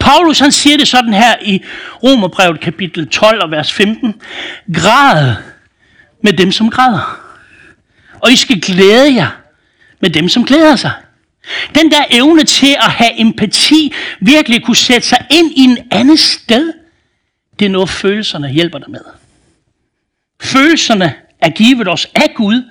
Paulus 0.00 0.38
han 0.38 0.52
siger 0.52 0.76
det 0.76 0.88
sådan 0.88 1.14
her 1.14 1.34
i 1.42 1.62
Romerbrevet 2.02 2.60
kapitel 2.60 3.08
12 3.08 3.42
og 3.42 3.50
vers 3.50 3.72
15. 3.72 4.20
Græd 4.74 5.34
med 6.22 6.32
dem, 6.32 6.52
som 6.52 6.70
græder. 6.70 7.20
Og 8.20 8.32
I 8.32 8.36
skal 8.36 8.60
glæde 8.60 9.14
jer 9.14 9.36
med 10.00 10.10
dem, 10.10 10.28
som 10.28 10.44
glæder 10.44 10.76
sig. 10.76 10.92
Den 11.74 11.90
der 11.90 12.04
evne 12.10 12.44
til 12.44 12.76
at 12.78 12.90
have 12.90 13.20
empati, 13.20 13.94
virkelig 14.20 14.64
kunne 14.64 14.76
sætte 14.76 15.08
sig 15.08 15.26
ind 15.30 15.52
i 15.56 15.60
en 15.60 15.78
anden 15.90 16.16
sted, 16.16 16.72
det 17.58 17.64
er 17.64 17.70
noget, 17.70 17.90
følelserne 17.90 18.48
hjælper 18.48 18.78
dig 18.78 18.90
med. 18.90 19.00
Følelserne 20.40 21.14
er 21.40 21.50
givet 21.50 21.88
os 21.88 22.06
af 22.14 22.32
Gud, 22.36 22.62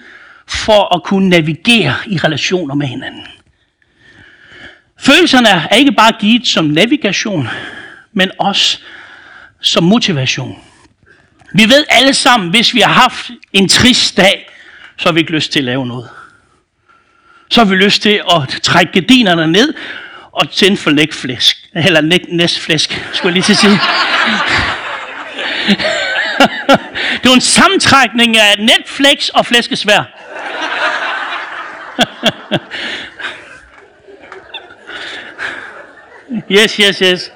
for 0.51 0.95
at 0.95 1.03
kunne 1.03 1.29
navigere 1.29 1.95
i 2.07 2.17
relationer 2.17 2.75
med 2.75 2.87
hinanden. 2.87 3.27
Følelserne 4.99 5.49
er 5.49 5.75
ikke 5.75 5.91
bare 5.91 6.11
givet 6.19 6.47
som 6.47 6.65
navigation, 6.65 7.47
men 8.13 8.31
også 8.39 8.79
som 9.61 9.83
motivation. 9.83 10.59
Vi 11.53 11.63
ved 11.63 11.85
alle 11.89 12.13
sammen, 12.13 12.49
hvis 12.49 12.73
vi 12.73 12.79
har 12.79 12.93
haft 12.93 13.31
en 13.53 13.69
trist 13.69 14.17
dag, 14.17 14.49
så 14.97 15.05
har 15.09 15.13
vi 15.13 15.19
ikke 15.19 15.31
lyst 15.31 15.51
til 15.51 15.59
at 15.59 15.65
lave 15.65 15.87
noget. 15.87 16.09
Så 17.49 17.63
har 17.63 17.69
vi 17.69 17.75
lyst 17.75 18.01
til 18.01 18.21
at 18.31 18.61
trække 18.63 18.91
gardinerne 18.91 19.47
ned 19.47 19.73
og 20.31 20.51
tænde 20.51 20.77
for 20.77 20.89
lægflæsk. 20.89 21.57
Eller 21.75 22.21
næstflæsk, 22.29 23.07
skulle 23.13 23.29
jeg 23.29 23.33
lige 23.33 23.43
til 23.43 23.57
sige. 23.57 23.71
det 27.23 27.29
er 27.29 27.33
en 27.33 27.41
sammentrækning 27.41 28.37
af 28.37 28.59
Netflix 28.59 29.29
og 29.29 29.45
flæskesvær. 29.45 30.20
yes, 36.57 36.75
yes, 36.75 36.99
yes. 36.99 37.31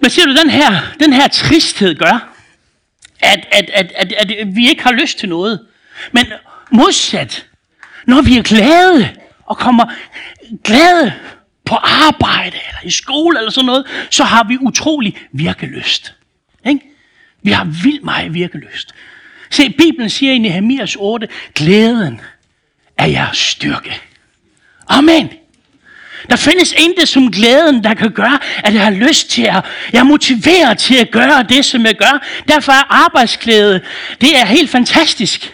Men 0.00 0.10
siger 0.10 0.26
du, 0.26 0.36
den 0.36 0.50
her, 0.50 0.80
den 1.00 1.12
her 1.12 1.28
tristhed 1.28 1.94
gør, 1.94 2.34
at, 3.20 3.46
at, 3.52 3.70
at, 3.70 3.92
at, 3.96 4.12
at 4.12 4.56
vi 4.56 4.68
ikke 4.68 4.82
har 4.82 4.92
lyst 4.92 5.18
til 5.18 5.28
noget. 5.28 5.66
Men 6.12 6.26
modsat, 6.70 7.46
når 8.06 8.22
vi 8.22 8.38
er 8.38 8.42
glade 8.42 9.16
og 9.46 9.58
kommer 9.58 9.84
glade 10.64 11.12
på 11.64 11.74
arbejde 11.74 12.56
eller 12.68 12.80
i 12.84 12.90
skole 12.90 13.38
eller 13.38 13.50
sådan 13.50 13.66
noget, 13.66 13.86
så 14.10 14.24
har 14.24 14.44
vi 14.44 14.58
utrolig 14.60 15.16
virkelyst. 15.32 16.14
Ikke? 16.66 16.80
Vi 17.42 17.50
har 17.50 17.64
vildt 17.64 18.04
meget 18.04 18.34
virkelyst. 18.34 18.94
Se, 19.50 19.70
Bibelen 19.70 20.10
siger 20.10 20.32
i 20.32 20.38
Nehemias 20.38 20.96
8, 20.98 21.28
glæden 21.54 22.20
er 22.98 23.06
jeres 23.06 23.38
styrke. 23.38 24.00
Amen. 24.88 25.28
Der 26.30 26.36
findes 26.36 26.74
intet 26.78 27.08
som 27.08 27.30
glæden, 27.30 27.84
der 27.84 27.94
kan 27.94 28.10
gøre, 28.10 28.38
at 28.64 28.74
jeg 28.74 28.84
har 28.84 28.90
lyst 28.90 29.30
til 29.30 29.42
at, 29.42 29.64
jeg 29.92 29.98
er 29.98 30.04
motiveret 30.04 30.78
til 30.78 30.96
at 30.96 31.10
gøre 31.10 31.42
det, 31.48 31.64
som 31.64 31.86
jeg 31.86 31.94
gør. 31.94 32.26
Derfor 32.48 32.72
er 32.72 33.04
arbejdsglæde, 33.04 33.80
det 34.20 34.38
er 34.38 34.46
helt 34.46 34.70
fantastisk. 34.70 35.52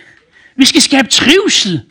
Vi 0.57 0.65
skal 0.65 0.81
skabe 0.81 1.09
trivsel 1.09 1.83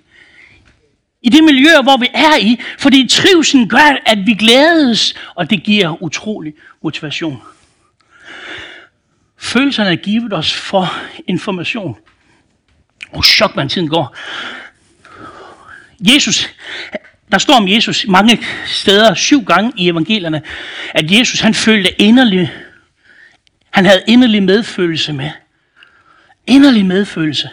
i 1.22 1.30
det 1.30 1.44
miljø, 1.44 1.82
hvor 1.84 1.98
vi 1.98 2.08
er 2.14 2.38
i, 2.38 2.60
fordi 2.80 3.08
trivselen 3.08 3.70
gør, 3.70 4.02
at 4.06 4.18
vi 4.26 4.34
glædes, 4.34 5.16
og 5.36 5.50
det 5.50 5.64
giver 5.64 6.04
utrolig 6.04 6.54
motivation. 6.84 7.42
Følelserne 9.40 9.92
er 9.92 9.96
givet 9.96 10.34
os 10.34 10.54
for 10.54 10.94
information. 11.28 11.98
Og 13.12 13.24
chok, 13.24 13.54
hvordan 13.54 13.70
tiden 13.70 13.88
går. 13.88 14.16
Jesus, 16.00 16.50
der 17.32 17.38
står 17.38 17.54
om 17.54 17.68
Jesus 17.68 18.06
mange 18.08 18.46
steder, 18.66 19.14
syv 19.14 19.46
gange 19.46 19.74
i 19.76 19.90
evangelierne, 19.90 20.42
at 20.94 21.12
Jesus 21.12 21.40
han 21.40 21.54
følte 21.54 22.02
inderlig, 22.02 22.54
han 23.72 23.86
havde 23.86 24.04
inderlig 24.08 24.44
medfølelse 24.44 25.14
med. 25.14 25.32
Inderlig 26.48 26.86
medfølelse. 26.86 27.50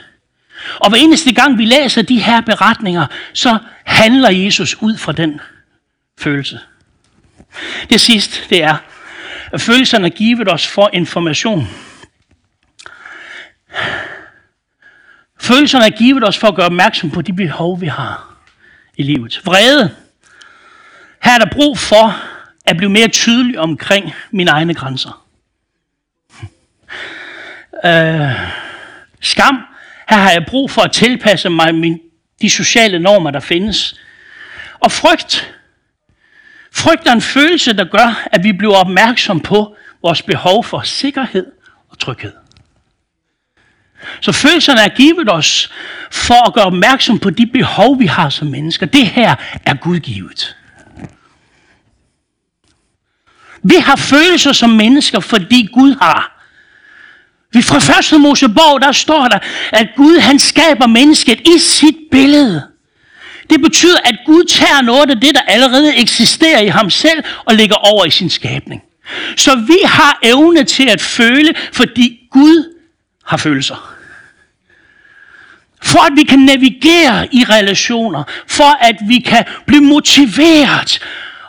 Og 0.76 0.88
hver 0.88 0.99
eneste 0.99 1.33
gang 1.33 1.59
vi 1.59 1.64
læser 1.64 2.02
de 2.02 2.23
her 2.23 2.40
beretninger, 2.40 3.07
så 3.33 3.59
handler 3.85 4.31
Jesus 4.31 4.83
ud 4.83 4.97
fra 4.97 5.12
den 5.12 5.40
følelse. 6.19 6.61
Det 7.90 8.00
sidste, 8.00 8.40
det 8.50 8.62
er, 8.62 8.76
at 9.57 9.61
følelserne 9.61 10.11
givet 10.11 10.53
os 10.53 10.67
for 10.67 10.91
information. 10.93 11.69
Følelserne 15.41 15.85
er 15.85 15.91
givet 15.91 16.29
os 16.29 16.39
for 16.39 16.49
at 16.49 16.55
gøre 16.55 16.67
opmærksom 16.67 17.11
på 17.11 17.23
de 17.23 17.33
behov, 17.33 17.81
vi 17.81 17.87
har 17.87 18.37
i 18.97 19.03
livet. 19.03 19.41
Vrede. 19.45 19.97
Her 21.23 21.35
er 21.35 21.39
der 21.39 21.53
brug 21.53 21.79
for 21.79 22.23
at 22.67 22.77
blive 22.77 22.91
mere 22.91 23.09
tydelig 23.09 23.59
omkring 23.59 24.13
mine 24.31 24.51
egne 24.51 24.75
grænser. 24.75 25.27
Øh, 27.85 28.51
skam. 29.21 29.57
Her 30.09 30.17
har 30.17 30.31
jeg 30.31 30.47
brug 30.49 30.71
for 30.71 30.83
at 30.83 30.93
tilpasse 30.93 31.49
mig 31.51 31.75
min, 31.75 32.01
de 32.43 32.51
sociale 32.51 32.99
normer, 32.99 33.31
der 33.31 33.41
findes. 33.41 34.01
Og 34.81 34.93
frygt. 34.93 35.56
Frygt 36.76 37.06
er 37.06 37.12
en 37.12 37.21
følelse, 37.21 37.73
der 37.73 37.85
gør, 37.85 38.28
at 38.33 38.45
vi 38.45 38.52
bliver 38.52 38.76
opmærksom 38.76 39.40
på 39.40 39.76
vores 40.02 40.23
behov 40.23 40.64
for 40.64 40.83
sikkerhed 40.83 41.47
og 41.88 41.99
tryghed. 41.99 42.33
Så 44.21 44.33
følelserne 44.33 44.80
er 44.80 44.88
givet 44.88 45.33
os 45.33 45.73
for 46.11 46.47
at 46.49 46.54
gøre 46.54 46.64
opmærksom 46.64 47.18
på 47.18 47.30
de 47.30 47.47
behov, 47.47 47.99
vi 47.99 48.06
har 48.06 48.28
som 48.28 48.49
mennesker. 48.49 48.87
Det 48.87 49.06
her 49.06 49.35
er 49.66 49.75
Gud 49.75 49.99
givet. 49.99 50.56
Vi 53.62 53.75
har 53.75 53.97
følelser 53.97 54.52
som 54.52 54.71
mennesker, 54.71 55.21
fordi 55.21 55.68
Gud 55.73 55.95
har. 56.02 56.42
Vi 57.52 57.62
fra 57.62 57.78
første 57.78 58.18
Mosebog, 58.18 58.80
der 58.83 58.92
står 58.92 59.28
der, 59.28 59.38
at 59.73 59.88
Gud 59.97 60.18
han 60.18 60.38
skaber 60.38 60.87
mennesket 60.87 61.40
i 61.40 61.59
sit 61.59 61.97
billede. 62.11 62.75
Det 63.50 63.62
betyder, 63.62 63.99
at 64.05 64.19
Gud 64.26 64.45
tager 64.45 64.83
noget 64.83 65.11
af 65.11 65.21
det, 65.21 65.35
der 65.35 65.41
allerede 65.41 65.97
eksisterer 65.97 66.61
i 66.61 66.69
ham 66.69 66.91
selv, 66.91 67.25
og 67.45 67.55
lægger 67.55 67.75
over 67.75 68.05
i 68.05 68.11
sin 68.11 68.31
skabning. 68.31 68.83
Så 69.37 69.55
vi 69.55 69.79
har 69.85 70.19
evne 70.23 70.65
til 70.65 70.88
at 70.88 71.00
føle, 71.00 71.55
fordi 71.73 72.29
Gud 72.31 72.75
har 73.25 73.37
følelser. 73.37 73.93
For 75.83 76.07
at 76.07 76.12
vi 76.17 76.23
kan 76.23 76.38
navigere 76.38 77.35
i 77.35 77.45
relationer, 77.45 78.23
for 78.47 78.85
at 78.85 78.97
vi 79.09 79.19
kan 79.19 79.45
blive 79.67 79.83
motiveret, 79.83 80.99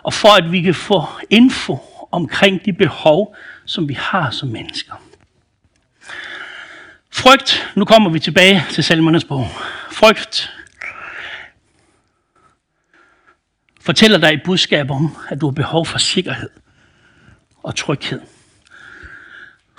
og 0.03 0.13
for 0.13 0.29
at 0.29 0.51
vi 0.51 0.61
kan 0.61 0.75
få 0.75 1.05
info 1.29 1.79
omkring 2.11 2.65
de 2.65 2.73
behov, 2.73 3.35
som 3.65 3.89
vi 3.89 3.93
har 3.93 4.31
som 4.31 4.49
mennesker. 4.49 4.93
Frygt, 7.13 7.69
nu 7.75 7.85
kommer 7.85 8.09
vi 8.09 8.19
tilbage 8.19 8.65
til 8.71 8.83
salmernes 8.83 9.23
bog. 9.23 9.49
Frygt 9.91 10.53
fortæller 13.87 14.17
dig 14.17 14.33
et 14.33 14.41
budskab 14.43 14.91
om, 14.91 15.15
at 15.29 15.41
du 15.41 15.47
har 15.47 15.51
behov 15.51 15.85
for 15.85 15.97
sikkerhed 15.97 16.49
og 17.63 17.75
tryghed. 17.75 18.21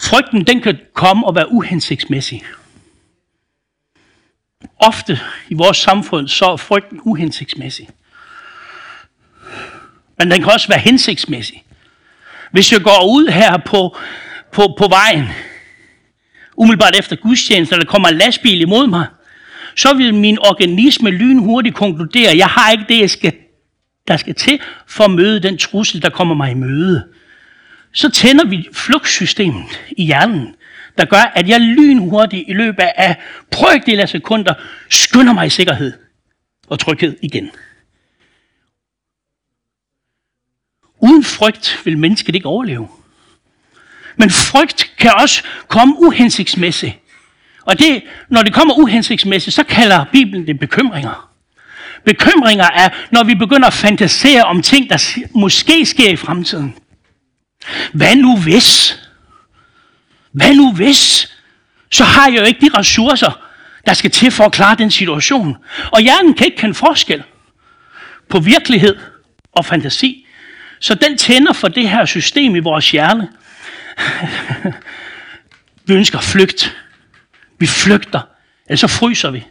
Frygten, 0.01 0.45
den 0.45 0.61
kan 0.61 0.79
komme 0.95 1.27
og 1.27 1.35
være 1.35 1.53
uhensigtsmæssig. 1.53 2.43
Ofte 4.79 5.21
i 5.49 5.55
vores 5.55 5.77
samfund, 5.77 6.29
så 6.29 6.45
er 6.45 6.57
frygten 6.57 7.01
uhensigtsmæssig. 7.03 7.89
Men 10.19 10.31
den 10.31 10.43
kan 10.43 10.53
også 10.53 10.69
være 10.69 10.79
hensigtsmæssig. 10.79 11.65
Hvis 12.53 12.73
jeg 12.73 12.81
går 12.81 13.07
ud 13.11 13.29
her 13.29 13.57
på, 13.57 13.97
på, 14.53 14.75
på 14.79 14.89
vejen, 14.89 15.29
umiddelbart 16.57 16.99
efter 16.99 17.17
gudstjenesten, 17.17 17.75
og 17.75 17.81
der 17.81 17.91
kommer 17.93 18.09
en 18.09 18.19
lastbil 18.19 18.61
imod 18.61 18.87
mig, 18.87 19.07
så 19.77 19.95
vil 19.95 20.15
min 20.15 20.39
organisme 20.39 21.11
lynhurtigt 21.11 21.75
konkludere, 21.75 22.31
at 22.31 22.39
jeg 22.39 22.47
har 22.47 22.71
ikke 22.71 22.85
det, 22.89 23.01
jeg 23.01 23.11
skal, 23.11 23.33
der 24.09 24.17
skal 24.17 24.35
til 24.35 24.61
for 24.87 25.05
at 25.05 25.11
møde 25.11 25.41
den 25.41 25.59
trussel, 25.59 26.03
der 26.03 26.11
kommer 26.11 26.35
mig 26.35 26.51
i 26.51 26.55
møde. 26.55 27.09
Så 27.93 28.11
tænder 28.11 28.47
vi 28.47 28.69
flugtsystemet 28.73 29.81
i 29.97 30.05
hjernen, 30.05 30.55
der 30.99 31.05
gør, 31.05 31.33
at 31.35 31.49
jeg 31.49 31.61
lynhurtigt 31.61 32.45
i 32.49 32.53
løbet 32.53 32.83
af 32.97 33.17
brøkdel 33.51 34.01
af 34.01 34.09
sekunder 34.09 34.55
skynder 34.91 35.33
mig 35.33 35.47
i 35.47 35.51
sikkerhed 35.51 35.93
og 36.69 36.79
tryghed 36.79 37.17
igen. 37.23 37.51
Uden 41.01 41.25
frygt 41.25 41.81
vil 41.85 41.99
mennesket 41.99 42.35
ikke 42.35 42.47
overleve. 42.47 42.89
Men 44.17 44.31
frygt 44.31 44.93
kan 44.99 45.13
også 45.15 45.43
komme 45.69 45.95
uhensigtsmæssigt. 45.99 46.99
Og 47.63 47.79
det, 47.79 48.03
når 48.29 48.43
det 48.43 48.55
kommer 48.55 48.75
uhensigtsmæssigt, 48.75 49.55
så 49.55 49.65
kalder 49.65 50.05
Bibelen 50.13 50.47
det 50.47 50.59
bekymringer. 50.59 51.29
Bekymringer 52.09 52.65
er, 52.65 52.89
når 53.11 53.25
vi 53.25 53.35
begynder 53.35 53.67
at 53.67 53.73
fantasere 53.73 54.43
om 54.43 54.63
ting, 54.63 54.91
der 54.91 55.19
måske 55.35 55.87
sker 55.87 56.11
i 56.11 56.17
fremtiden. 56.17 56.75
Hvad 57.93 58.17
nu 58.17 58.39
hvis? 58.39 58.99
Hvad 60.33 60.55
nu 60.55 60.73
hvis? 60.73 61.33
Så 61.91 62.05
har 62.05 62.29
jeg 62.31 62.41
jo 62.41 62.45
ikke 62.45 62.67
de 62.67 62.79
ressourcer, 62.79 63.41
der 63.87 63.95
skal 63.95 64.11
til 64.11 64.31
for 64.31 64.45
at 64.45 64.53
klare 64.53 64.77
den 64.77 64.91
situation. 64.91 65.57
Og 65.93 66.01
hjernen 66.01 66.35
kan 66.35 66.47
ikke 66.47 66.57
kende 66.57 66.75
forskel 66.75 67.23
på 68.29 68.41
virkelighed 68.41 68.97
og 69.53 69.65
fantasi. 69.65 70.27
Så 70.81 70.95
den 70.95 71.19
tænder 71.19 71.53
for 71.53 71.69
det 71.69 71.91
her 71.91 72.05
system 72.05 72.57
i 72.57 72.59
vores 72.59 72.91
hjerne. 72.91 73.29
vi 75.87 75.95
ønsker 75.95 76.21
flygt. 76.21 76.77
Vi 77.59 77.67
flygter, 77.67 78.21
eller 78.67 78.79
så 78.79 78.89
fryser 78.89 79.31
vi. 79.31 79.45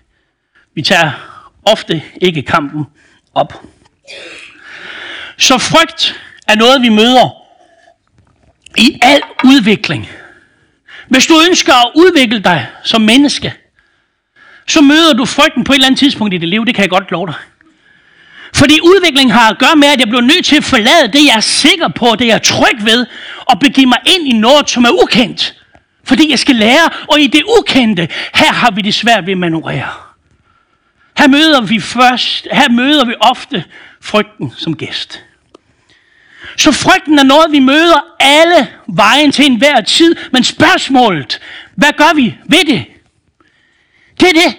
Vi 0.76 0.82
tager 0.82 1.37
ofte 1.71 2.01
ikke 2.21 2.41
kampen 2.41 2.86
op. 3.36 3.53
Så 5.38 5.58
frygt 5.58 6.21
er 6.47 6.56
noget, 6.56 6.82
vi 6.82 6.89
møder 6.89 7.30
i 8.77 8.99
al 9.01 9.21
udvikling. 9.43 10.10
Hvis 11.10 11.27
du 11.27 11.34
ønsker 11.49 11.73
at 11.73 11.91
udvikle 11.95 12.39
dig 12.39 12.67
som 12.84 13.01
menneske, 13.01 13.53
så 14.67 14.82
møder 14.82 15.13
du 15.13 15.25
frygten 15.25 15.63
på 15.63 15.71
et 15.71 15.75
eller 15.75 15.88
andet 15.88 15.99
tidspunkt 15.99 16.34
i 16.34 16.38
dit 16.38 16.49
liv. 16.49 16.65
Det 16.65 16.75
kan 16.75 16.82
jeg 16.82 16.89
godt 16.89 17.12
love 17.12 17.27
dig. 17.27 17.36
Fordi 18.56 18.80
udvikling 18.84 19.34
har 19.34 19.49
at 19.49 19.58
gøre 19.60 19.75
med, 19.75 19.88
at 19.88 19.99
jeg 19.99 20.08
bliver 20.08 20.21
nødt 20.21 20.45
til 20.45 20.56
at 20.56 20.63
forlade 20.63 21.08
det, 21.13 21.25
jeg 21.25 21.36
er 21.36 21.39
sikker 21.39 21.88
på, 21.88 22.15
det 22.19 22.27
jeg 22.27 22.34
er 22.34 22.39
tryg 22.39 22.86
ved, 22.86 23.06
og 23.45 23.60
begive 23.60 23.86
mig 23.86 23.97
ind 24.06 24.27
i 24.27 24.38
noget, 24.38 24.69
som 24.69 24.84
er 24.84 25.03
ukendt. 25.03 25.56
Fordi 26.03 26.32
jeg 26.32 26.39
skal 26.39 26.56
lære, 26.56 26.89
og 27.08 27.19
i 27.19 27.27
det 27.27 27.43
ukendte, 27.60 28.08
her 28.36 28.53
har 28.53 28.71
vi 28.71 28.82
det 28.82 28.93
svært 28.93 29.25
ved 29.25 29.32
at 29.32 29.38
manøvrere. 29.38 30.07
Her 31.17 31.27
møder 31.27 31.62
vi 31.62 31.80
først, 31.80 32.47
her 32.51 32.69
møder 32.69 33.06
vi 33.06 33.13
ofte 33.19 33.63
frygten 34.01 34.53
som 34.58 34.77
gæst. 34.77 35.23
Så 36.58 36.71
frygten 36.71 37.19
er 37.19 37.23
noget, 37.23 37.51
vi 37.51 37.60
møder 37.60 37.99
alle 38.19 38.67
vejen 38.88 39.32
til 39.32 39.45
enhver 39.45 39.82
tid. 39.82 40.15
Men 40.32 40.43
spørgsmålet, 40.43 41.39
hvad 41.75 41.89
gør 41.97 42.15
vi 42.15 42.38
ved 42.45 42.65
det? 42.65 42.86
Det 44.19 44.30
er 44.30 44.34
det. 44.34 44.58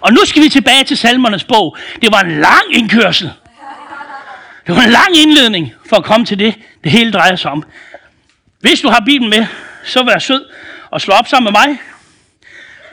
Og 0.00 0.12
nu 0.12 0.24
skal 0.24 0.42
vi 0.42 0.48
tilbage 0.48 0.84
til 0.84 0.96
salmernes 0.96 1.44
bog. 1.44 1.76
Det 2.02 2.12
var 2.12 2.20
en 2.20 2.40
lang 2.40 2.62
indkørsel. 2.70 3.32
Det 4.66 4.76
var 4.76 4.82
en 4.82 4.90
lang 4.90 5.16
indledning 5.16 5.72
for 5.88 5.96
at 5.96 6.04
komme 6.04 6.26
til 6.26 6.38
det, 6.38 6.54
det 6.84 6.92
hele 6.92 7.12
drejer 7.12 7.36
sig 7.36 7.50
om. 7.50 7.64
Hvis 8.60 8.80
du 8.80 8.88
har 8.88 9.02
Bibelen 9.06 9.30
med, 9.30 9.46
så 9.84 10.04
vær 10.04 10.18
sød 10.18 10.44
og 10.90 11.00
slå 11.00 11.14
op 11.14 11.28
sammen 11.28 11.52
med 11.52 11.60
mig 11.60 11.78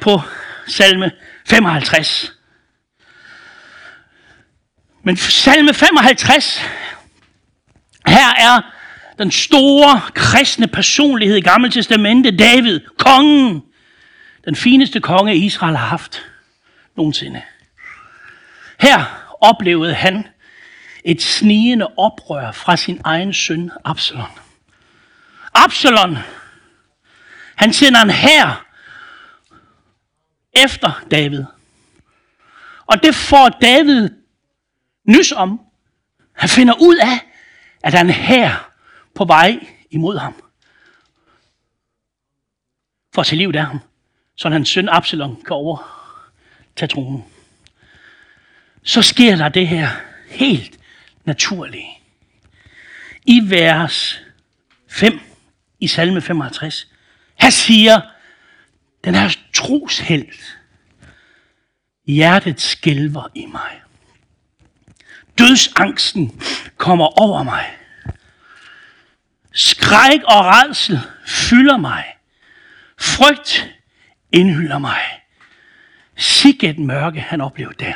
på 0.02 0.22
salme 0.68 1.12
55. 1.48 2.39
Men 5.04 5.18
salme 5.18 5.74
55 5.74 6.62
her 8.06 8.34
er 8.38 8.62
den 9.18 9.32
store 9.32 10.02
kristne 10.14 10.68
personlighed 10.68 11.38
i 11.38 11.42
Gamle 11.42 11.72
Testamente, 11.72 12.38
David, 12.38 12.80
kongen. 12.98 13.64
Den 14.46 14.56
fineste 14.56 15.00
konge, 15.00 15.36
Israel 15.36 15.76
har 15.76 15.86
haft 15.86 16.26
nogensinde. 16.96 17.42
Her 18.80 19.26
oplevede 19.42 19.94
han 19.94 20.28
et 21.04 21.22
snigende 21.22 21.88
oprør 21.98 22.52
fra 22.52 22.78
sin 22.78 23.02
egen 23.04 23.34
søn 23.34 23.72
Absalon. 23.84 24.40
Absalon, 25.54 26.18
han 27.56 27.74
sender 27.74 28.02
en 28.02 28.10
her 28.10 28.66
efter 30.54 31.04
David. 31.12 31.44
Og 32.86 33.04
det 33.04 33.16
får 33.16 33.50
David 33.50 34.10
nys 35.10 35.32
om. 35.32 35.60
Han 36.34 36.50
finder 36.50 36.74
ud 36.82 36.98
af, 36.98 37.20
at 37.84 37.94
han 37.94 38.10
her 38.10 38.72
på 39.16 39.26
vej 39.26 39.68
imod 39.92 40.18
ham. 40.18 40.44
For 43.14 43.22
at 43.22 43.28
tage 43.28 43.38
livet 43.38 43.56
af 43.56 43.66
ham, 43.66 43.80
så 44.36 44.50
hans 44.50 44.70
søn 44.70 44.90
Absalom 44.90 45.36
kan 45.36 45.54
overtage 45.54 46.88
tronen. 46.90 47.24
Så 48.84 49.02
sker 49.02 49.36
der 49.36 49.50
det 49.50 49.68
her 49.68 49.90
helt 50.30 50.80
naturlige. 51.26 51.90
I 53.26 53.42
vers 53.50 54.22
5 54.88 55.20
i 55.80 55.88
salme 55.88 56.22
55, 56.22 56.88
her 57.36 57.50
siger 57.50 58.02
den 59.04 59.16
her 59.16 59.38
troshelt, 59.54 60.60
hjertet 62.06 62.62
skælver 62.62 63.28
i 63.36 63.46
mig. 63.46 63.82
Dødsangsten 65.40 66.42
kommer 66.78 67.22
over 67.22 67.44
mig. 67.44 67.66
Skræk 69.54 70.24
og 70.24 70.46
redsel 70.46 71.00
fylder 71.26 71.78
mig. 71.78 72.04
Frygt 73.00 73.70
indhylder 74.32 74.80
mig. 74.80 75.00
Sikke 76.18 76.70
et 76.70 76.80
mørke, 76.80 77.22
han 77.22 77.42
oplevede 77.42 77.76
der. 77.80 77.94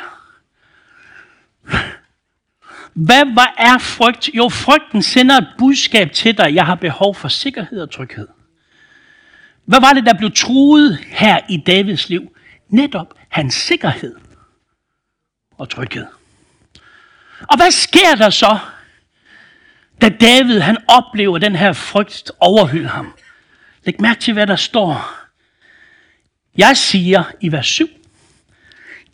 Hvad, 2.94 3.32
hvad 3.32 3.46
er 3.58 3.78
frygt? 3.78 4.28
Jo, 4.34 4.48
frygten 4.48 5.02
sender 5.02 5.36
et 5.36 5.48
budskab 5.58 6.12
til 6.12 6.38
dig. 6.38 6.54
Jeg 6.54 6.66
har 6.66 6.74
behov 6.74 7.14
for 7.14 7.28
sikkerhed 7.28 7.80
og 7.80 7.90
tryghed. 7.90 8.28
Hvad 9.64 9.80
var 9.80 9.92
det, 9.92 10.06
der 10.06 10.18
blev 10.18 10.32
truet 10.32 10.98
her 11.06 11.40
i 11.48 11.62
Davids 11.66 12.08
liv? 12.08 12.36
Netop 12.68 13.14
hans 13.28 13.54
sikkerhed 13.54 14.16
og 15.58 15.68
tryghed. 15.70 16.06
Og 17.40 17.56
hvad 17.56 17.70
sker 17.70 18.14
der 18.18 18.30
så, 18.30 18.58
da 20.00 20.08
David 20.08 20.60
han 20.60 20.76
oplever 20.88 21.38
den 21.38 21.56
her 21.56 21.72
frygt 21.72 22.32
overhylde 22.40 22.88
ham? 22.88 23.14
Læg 23.84 24.00
mærke 24.00 24.20
til, 24.20 24.32
hvad 24.32 24.46
der 24.46 24.56
står. 24.56 25.14
Jeg 26.56 26.76
siger 26.76 27.24
i 27.40 27.52
vers 27.52 27.66
7. 27.66 27.88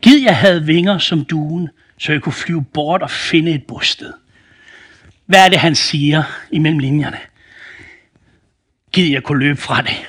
Gid 0.02 0.22
jeg 0.22 0.36
havde 0.36 0.64
vinger 0.64 0.98
som 0.98 1.24
duen, 1.24 1.68
så 1.98 2.12
jeg 2.12 2.22
kunne 2.22 2.32
flyve 2.32 2.64
bort 2.64 3.02
og 3.02 3.10
finde 3.10 3.50
et 3.52 3.64
bosted. 3.68 4.12
Hvad 5.26 5.44
er 5.44 5.48
det, 5.48 5.58
han 5.58 5.74
siger 5.74 6.22
imellem 6.50 6.78
linjerne? 6.78 7.18
Gid 8.92 9.10
jeg 9.10 9.22
kunne 9.22 9.38
løbe 9.38 9.60
fra 9.60 9.82
det. 9.82 10.06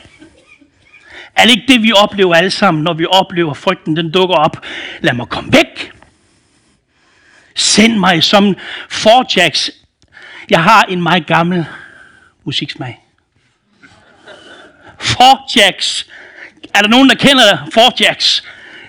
Er 1.35 1.43
det 1.43 1.51
ikke 1.51 1.73
det, 1.73 1.83
vi 1.83 1.91
oplever 1.91 2.35
alle 2.35 2.51
sammen, 2.51 2.83
når 2.83 2.93
vi 2.93 3.05
oplever 3.05 3.53
frygten, 3.53 3.95
den 3.95 4.11
dukker 4.11 4.35
op? 4.35 4.65
Lad 5.01 5.13
mig 5.13 5.27
komme 5.27 5.53
væk. 5.53 5.93
Send 7.61 7.97
mig 7.97 8.23
som 8.23 8.55
Forjacks. 8.89 9.71
Jeg 10.49 10.63
har 10.63 10.83
en 10.83 11.01
meget 11.01 11.25
gammel 11.27 11.65
musiksmag. 12.45 12.99
Forjacks. 14.99 16.07
Er 16.75 16.81
der 16.81 16.87
nogen, 16.87 17.09
der 17.09 17.15
kender 17.15 17.67
Forjacks? 17.73 18.43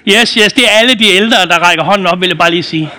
Yes, 0.08 0.34
yes, 0.34 0.52
det 0.52 0.64
er 0.64 0.70
alle 0.70 0.94
de 0.94 1.04
ældre, 1.04 1.46
der 1.46 1.58
rækker 1.58 1.84
hånden 1.84 2.06
op, 2.06 2.20
vil 2.20 2.28
jeg 2.28 2.38
bare 2.38 2.50
lige 2.50 2.62
sige. 2.62 2.90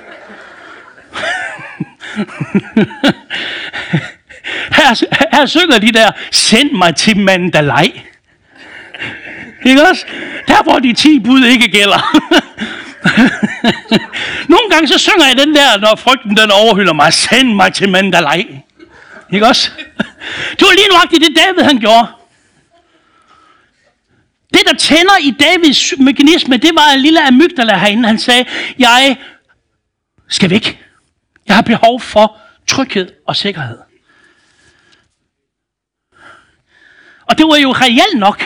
her, 4.78 5.06
her 5.38 5.46
synger 5.46 5.80
de 5.80 5.92
der, 5.92 6.12
send 6.32 6.72
mig 6.72 6.96
til 6.96 7.18
Mandalay. 7.18 7.88
Ikke 9.66 9.90
også? 9.90 10.06
Der 10.48 10.64
hvor 10.64 10.80
de 10.80 10.94
10 10.94 11.20
bud 11.20 11.46
ikke 11.46 11.68
gælder. 11.68 12.18
Nogle 14.54 14.70
gange 14.70 14.88
så 14.88 14.98
synger 14.98 15.26
jeg 15.26 15.38
den 15.38 15.56
der, 15.56 15.80
når 15.80 15.96
frygten 15.96 16.38
den 16.38 16.52
overhylder 16.52 16.94
mig, 16.94 17.14
send 17.14 17.54
mig 17.54 17.74
til 17.74 17.90
Mandalay. 17.90 18.44
Ikke 19.34 19.48
også? 19.48 19.72
Det 20.60 20.62
var 20.62 20.74
lige 20.76 20.88
nuagtigt 20.90 21.24
det 21.24 21.36
David 21.36 21.64
han 21.64 21.80
gjorde. 21.80 22.08
Det, 24.54 24.62
der 24.68 24.74
tænder 24.78 25.18
i 25.22 25.32
Davids 25.32 25.94
mekanisme, 26.00 26.58
det 26.58 26.72
var 26.76 26.94
en 26.94 27.00
lille 27.00 27.28
amygdala 27.28 27.78
herinde. 27.78 28.08
Han 28.08 28.20
sagde, 28.20 28.46
jeg 28.80 29.18
skal 30.28 30.50
væk. 30.50 30.80
Jeg 31.48 31.56
har 31.56 31.62
behov 31.62 32.02
for 32.02 32.38
tryghed 32.68 33.12
og 33.28 33.36
sikkerhed. 33.36 33.78
Og 37.26 37.38
det 37.38 37.46
var 37.48 37.56
jo 37.56 37.72
reelt 37.72 38.20
nok. 38.20 38.44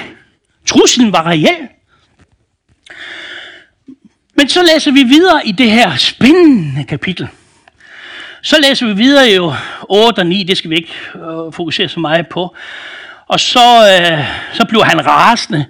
Truslen 0.68 1.14
var 1.14 1.28
reel. 1.28 1.68
Men 4.38 4.50
så 4.50 4.64
læser 4.64 4.92
vi 4.92 5.04
videre 5.04 5.48
i 5.48 5.52
det 5.52 5.72
her 5.72 5.96
spændende 5.96 6.84
kapitel. 6.84 7.28
Så 8.42 8.58
læser 8.62 8.86
vi 8.86 8.94
videre 8.94 9.26
jo 9.26 9.54
8 9.90 10.20
og 10.20 10.26
9, 10.26 10.44
det 10.44 10.58
skal 10.58 10.70
vi 10.70 10.76
ikke 10.76 10.94
øh, 11.16 11.54
fokusere 11.54 11.90
så 11.90 12.00
meget 12.00 12.28
på. 12.28 12.56
Og 13.28 13.40
så, 13.40 14.00
øh, 14.02 14.26
så 14.54 14.66
bliver 14.66 14.84
han 14.84 15.06
rasende 15.06 15.66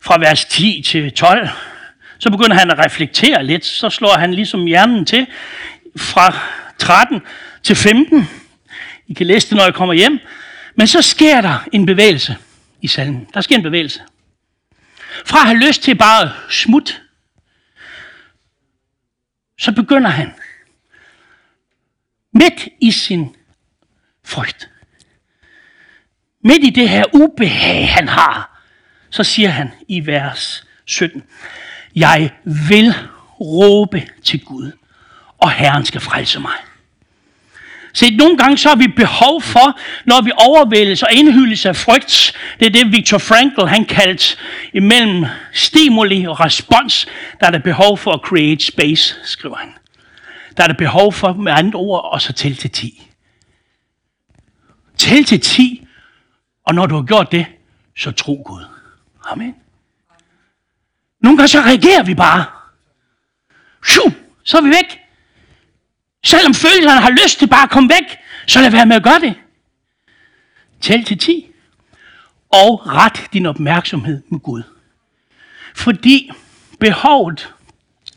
fra 0.00 0.18
vers 0.18 0.44
10 0.44 0.82
til 0.86 1.12
12. 1.12 1.48
Så 2.18 2.30
begynder 2.30 2.56
han 2.56 2.70
at 2.70 2.78
reflektere 2.78 3.44
lidt. 3.44 3.64
Så 3.64 3.90
slår 3.90 4.18
han 4.18 4.34
ligesom 4.34 4.64
hjernen 4.64 5.04
til 5.04 5.26
fra 5.96 6.38
13 6.78 7.20
til 7.62 7.76
15. 7.76 8.28
I 9.08 9.14
kan 9.14 9.26
læse 9.26 9.48
det, 9.48 9.56
når 9.56 9.64
jeg 9.64 9.74
kommer 9.74 9.94
hjem. 9.94 10.18
Men 10.76 10.86
så 10.86 11.02
sker 11.02 11.40
der 11.40 11.64
en 11.72 11.86
bevægelse 11.86 12.36
i 12.82 12.86
salmen. 12.86 13.26
Der 13.34 13.40
sker 13.40 13.56
en 13.56 13.62
bevægelse. 13.62 14.00
Fra 15.24 15.38
at 15.38 15.46
have 15.46 15.58
lyst 15.58 15.82
til 15.82 15.94
bare 15.94 16.32
smut, 16.50 17.02
så 19.62 19.72
begynder 19.72 20.10
han 20.10 20.34
midt 22.32 22.68
i 22.80 22.90
sin 22.90 23.36
frygt, 24.24 24.70
midt 26.44 26.64
i 26.64 26.70
det 26.70 26.88
her 26.88 27.04
ubehag, 27.14 27.88
han 27.88 28.08
har, 28.08 28.62
så 29.10 29.24
siger 29.24 29.48
han 29.48 29.70
i 29.88 30.06
vers 30.06 30.66
17, 30.86 31.22
jeg 31.96 32.32
vil 32.44 32.94
råbe 33.40 34.08
til 34.24 34.44
Gud, 34.44 34.72
og 35.38 35.52
Herren 35.52 35.84
skal 35.84 36.00
frelse 36.00 36.40
mig. 36.40 36.56
Se, 37.92 38.16
nogle 38.16 38.36
gange 38.36 38.58
så 38.58 38.68
har 38.68 38.76
vi 38.76 38.88
behov 38.88 39.42
for, 39.42 39.80
når 40.04 40.22
vi 40.22 40.32
overvældes 40.36 41.02
og 41.02 41.12
indhyldes 41.12 41.66
af 41.66 41.76
frygt, 41.76 42.32
det 42.60 42.66
er 42.66 42.70
det 42.70 42.92
Viktor 42.92 43.18
Frankl 43.18 43.66
han 43.66 43.84
kaldte 43.84 44.36
imellem 44.72 45.24
stimuli 45.52 46.24
og 46.24 46.40
respons, 46.40 47.06
der 47.40 47.46
er 47.46 47.50
der 47.50 47.58
behov 47.58 47.98
for 47.98 48.12
at 48.12 48.20
create 48.20 48.64
space, 48.64 49.16
skriver 49.24 49.56
han. 49.56 49.68
Der 50.56 50.62
er 50.62 50.66
der 50.66 50.74
behov 50.74 51.12
for 51.12 51.32
med 51.32 51.52
andre 51.52 51.78
ord 51.78 52.12
og 52.12 52.22
så 52.22 52.32
til 52.32 52.56
til 52.56 52.70
10. 52.70 53.08
Til 54.96 55.24
til 55.24 55.40
10, 55.40 55.86
og 56.66 56.74
når 56.74 56.86
du 56.86 56.94
har 56.94 57.02
gjort 57.02 57.32
det, 57.32 57.46
så 57.96 58.10
tro 58.10 58.42
Gud. 58.46 58.64
Amen. 59.30 59.54
Nogle 61.20 61.38
gange 61.38 61.48
så 61.48 61.60
reagerer 61.60 62.02
vi 62.02 62.14
bare. 62.14 62.44
Shoo, 63.84 64.10
så 64.44 64.56
er 64.56 64.62
vi 64.62 64.68
væk. 64.68 65.01
Selvom 66.32 66.54
følelserne 66.54 67.00
har 67.00 67.10
lyst 67.10 67.38
til 67.38 67.46
bare 67.46 67.62
at 67.62 67.70
komme 67.70 67.88
væk, 67.88 68.18
så 68.46 68.60
lad 68.60 68.70
være 68.70 68.86
med 68.86 68.96
at 68.96 69.02
gøre 69.02 69.20
det. 69.20 69.34
Tæl 70.80 71.04
til 71.04 71.18
10. 71.18 71.46
Og 72.50 72.86
ret 72.86 73.32
din 73.32 73.46
opmærksomhed 73.46 74.22
med 74.28 74.40
Gud. 74.40 74.62
Fordi 75.74 76.30
behovet, 76.80 77.54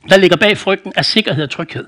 der 0.10 0.18
ligger 0.18 0.38
bag 0.38 0.58
frygten, 0.58 0.94
er 0.96 1.02
sikkerhed 1.02 1.44
og 1.44 1.50
tryghed. 1.50 1.88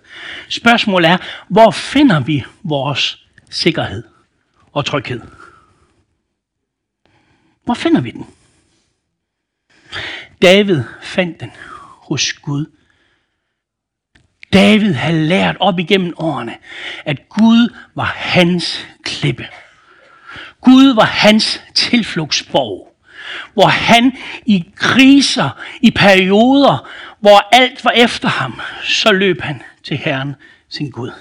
Spørgsmålet 0.50 1.10
er, 1.10 1.18
hvor 1.48 1.72
finder 1.72 2.20
vi 2.20 2.44
vores 2.64 3.26
sikkerhed 3.50 4.04
og 4.72 4.86
tryghed? 4.86 5.22
Hvor 7.64 7.74
finder 7.74 8.02
vi 8.02 8.12
den? 8.12 8.26
David 10.42 10.84
fandt 11.02 11.40
den 11.40 11.52
hos 12.10 12.34
Gud 12.34 12.66
David 14.54 14.94
havde 14.94 15.26
lært 15.26 15.58
op 15.60 15.80
igennem 15.80 16.14
årene, 16.18 16.56
at 17.06 17.30
Gud 17.30 17.74
var 17.96 18.14
hans 18.16 18.88
klippe. 19.04 19.48
Gud 20.62 20.96
var 20.96 21.06
hans 21.06 21.62
tilflugtsborg, 21.74 22.96
hvor 23.54 23.68
han 23.68 24.18
i 24.46 24.66
kriser, 24.76 25.50
i 25.82 25.92
perioder, 25.92 26.90
hvor 27.20 27.48
alt 27.52 27.86
var 27.86 27.92
efter 27.92 28.30
ham, 28.30 28.62
så 28.84 29.12
løb 29.12 29.42
han 29.42 29.62
til 29.84 29.98
Herren, 29.98 30.36
sin 30.70 30.90
Gud. 30.90 31.12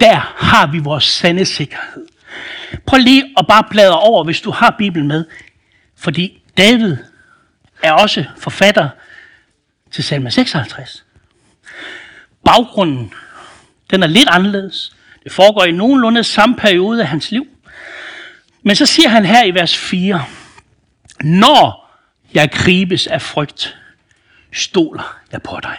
Der 0.00 0.16
har 0.36 0.66
vi 0.66 0.78
vores 0.78 1.04
sande 1.04 1.44
sikkerhed. 1.44 2.06
Prøv 2.86 2.98
lige 2.98 3.34
at 3.38 3.46
bare 3.46 3.64
bladre 3.70 4.00
over, 4.00 4.24
hvis 4.24 4.40
du 4.40 4.50
har 4.50 4.74
Bibelen 4.78 5.08
med. 5.08 5.24
Fordi 5.96 6.42
David 6.56 6.96
er 7.82 7.92
også 7.92 8.24
forfatter 8.38 8.88
til 9.94 10.04
salme 10.04 10.30
56. 10.30 11.04
Baggrunden, 12.44 13.12
den 13.90 14.02
er 14.02 14.06
lidt 14.06 14.28
anderledes. 14.28 14.96
Det 15.24 15.32
foregår 15.32 15.64
i 15.64 15.72
nogenlunde 15.72 16.24
samme 16.24 16.56
periode 16.56 17.02
af 17.02 17.08
hans 17.08 17.30
liv. 17.30 17.46
Men 18.62 18.76
så 18.76 18.86
siger 18.86 19.08
han 19.08 19.24
her 19.24 19.44
i 19.44 19.54
vers 19.54 19.76
4, 19.76 20.24
Når 21.20 21.90
jeg 22.34 22.50
gribes 22.52 23.06
af 23.06 23.22
frygt, 23.22 23.78
stoler 24.52 25.18
jeg 25.32 25.42
på 25.42 25.58
dig. 25.62 25.76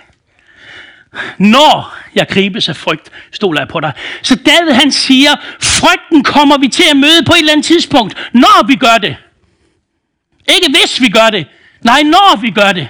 Når 1.37 1.97
jeg 2.15 2.27
gribes 2.27 2.69
af 2.69 2.75
frygt, 2.75 3.11
stoler 3.31 3.61
jeg 3.61 3.67
på 3.67 3.79
dig. 3.79 3.93
Så 4.21 4.35
David 4.35 4.71
han 4.71 4.91
siger, 4.91 5.31
frygten 5.61 6.23
kommer 6.23 6.57
vi 6.57 6.67
til 6.67 6.85
at 6.91 6.97
møde 6.97 7.23
på 7.25 7.33
et 7.33 7.39
eller 7.39 7.51
andet 7.51 7.65
tidspunkt, 7.65 8.29
når 8.33 8.67
vi 8.67 8.75
gør 8.75 8.97
det. 8.97 9.17
Ikke 10.49 10.79
hvis 10.79 11.01
vi 11.01 11.09
gør 11.09 11.29
det. 11.29 11.47
Nej, 11.81 12.01
når 12.03 12.41
vi 12.41 12.51
gør 12.51 12.71
det 12.71 12.89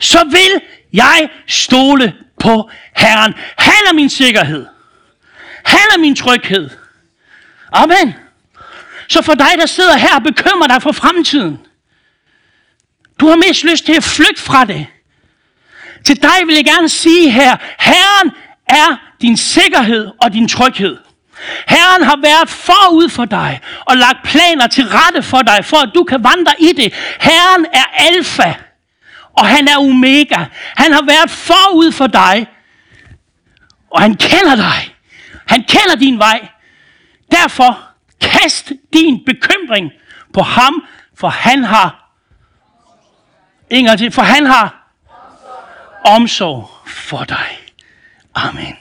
så 0.00 0.24
vil 0.24 0.60
jeg 0.92 1.28
stole 1.46 2.14
på 2.40 2.70
Herren. 2.96 3.34
Han 3.58 3.82
er 3.88 3.92
min 3.92 4.10
sikkerhed. 4.10 4.66
Han 5.64 5.86
er 5.94 5.98
min 5.98 6.16
tryghed. 6.16 6.70
Amen. 7.72 8.14
Så 9.08 9.22
for 9.22 9.34
dig, 9.34 9.50
der 9.58 9.66
sidder 9.66 9.96
her 9.96 10.14
og 10.14 10.22
bekymrer 10.22 10.66
dig 10.66 10.82
for 10.82 10.92
fremtiden, 10.92 11.58
du 13.20 13.28
har 13.28 13.36
mest 13.36 13.64
lyst 13.64 13.84
til 13.86 13.92
at 13.92 14.04
flygte 14.04 14.42
fra 14.42 14.64
det. 14.64 14.86
Til 16.04 16.22
dig 16.22 16.46
vil 16.46 16.54
jeg 16.54 16.64
gerne 16.64 16.88
sige 16.88 17.30
her, 17.30 17.56
Herren 17.78 18.30
er 18.66 19.14
din 19.20 19.36
sikkerhed 19.36 20.10
og 20.22 20.32
din 20.32 20.48
tryghed. 20.48 20.96
Herren 21.68 22.02
har 22.02 22.18
været 22.22 22.48
forud 22.48 23.08
for 23.08 23.24
dig 23.24 23.60
og 23.86 23.96
lagt 23.96 24.22
planer 24.24 24.66
til 24.66 24.84
rette 24.88 25.22
for 25.22 25.42
dig, 25.42 25.64
for 25.64 25.76
at 25.76 25.90
du 25.94 26.04
kan 26.04 26.24
vandre 26.24 26.52
i 26.58 26.72
det. 26.72 26.94
Herren 27.20 27.66
er 27.72 27.84
alfa 27.94 28.54
og 29.38 29.46
han 29.46 29.68
er 29.68 29.76
omega. 29.76 30.44
Han 30.76 30.92
har 30.92 31.02
været 31.06 31.30
forud 31.30 31.92
for 31.92 32.06
dig. 32.06 32.46
Og 33.90 34.00
han 34.00 34.14
kender 34.14 34.56
dig. 34.56 34.96
Han 35.46 35.64
kender 35.64 35.96
din 35.96 36.18
vej. 36.18 36.48
Derfor 37.30 37.88
kast 38.20 38.72
din 38.92 39.24
bekymring 39.24 39.90
på 40.34 40.42
ham, 40.42 40.84
for 41.14 41.28
han 41.28 41.64
har 41.64 42.08
Inger 43.70 43.96
til, 43.96 44.12
for 44.12 44.22
han 44.22 44.46
har 44.46 44.92
omsorg 46.04 46.70
for 46.86 47.24
dig. 47.24 47.72
Amen. 48.34 48.76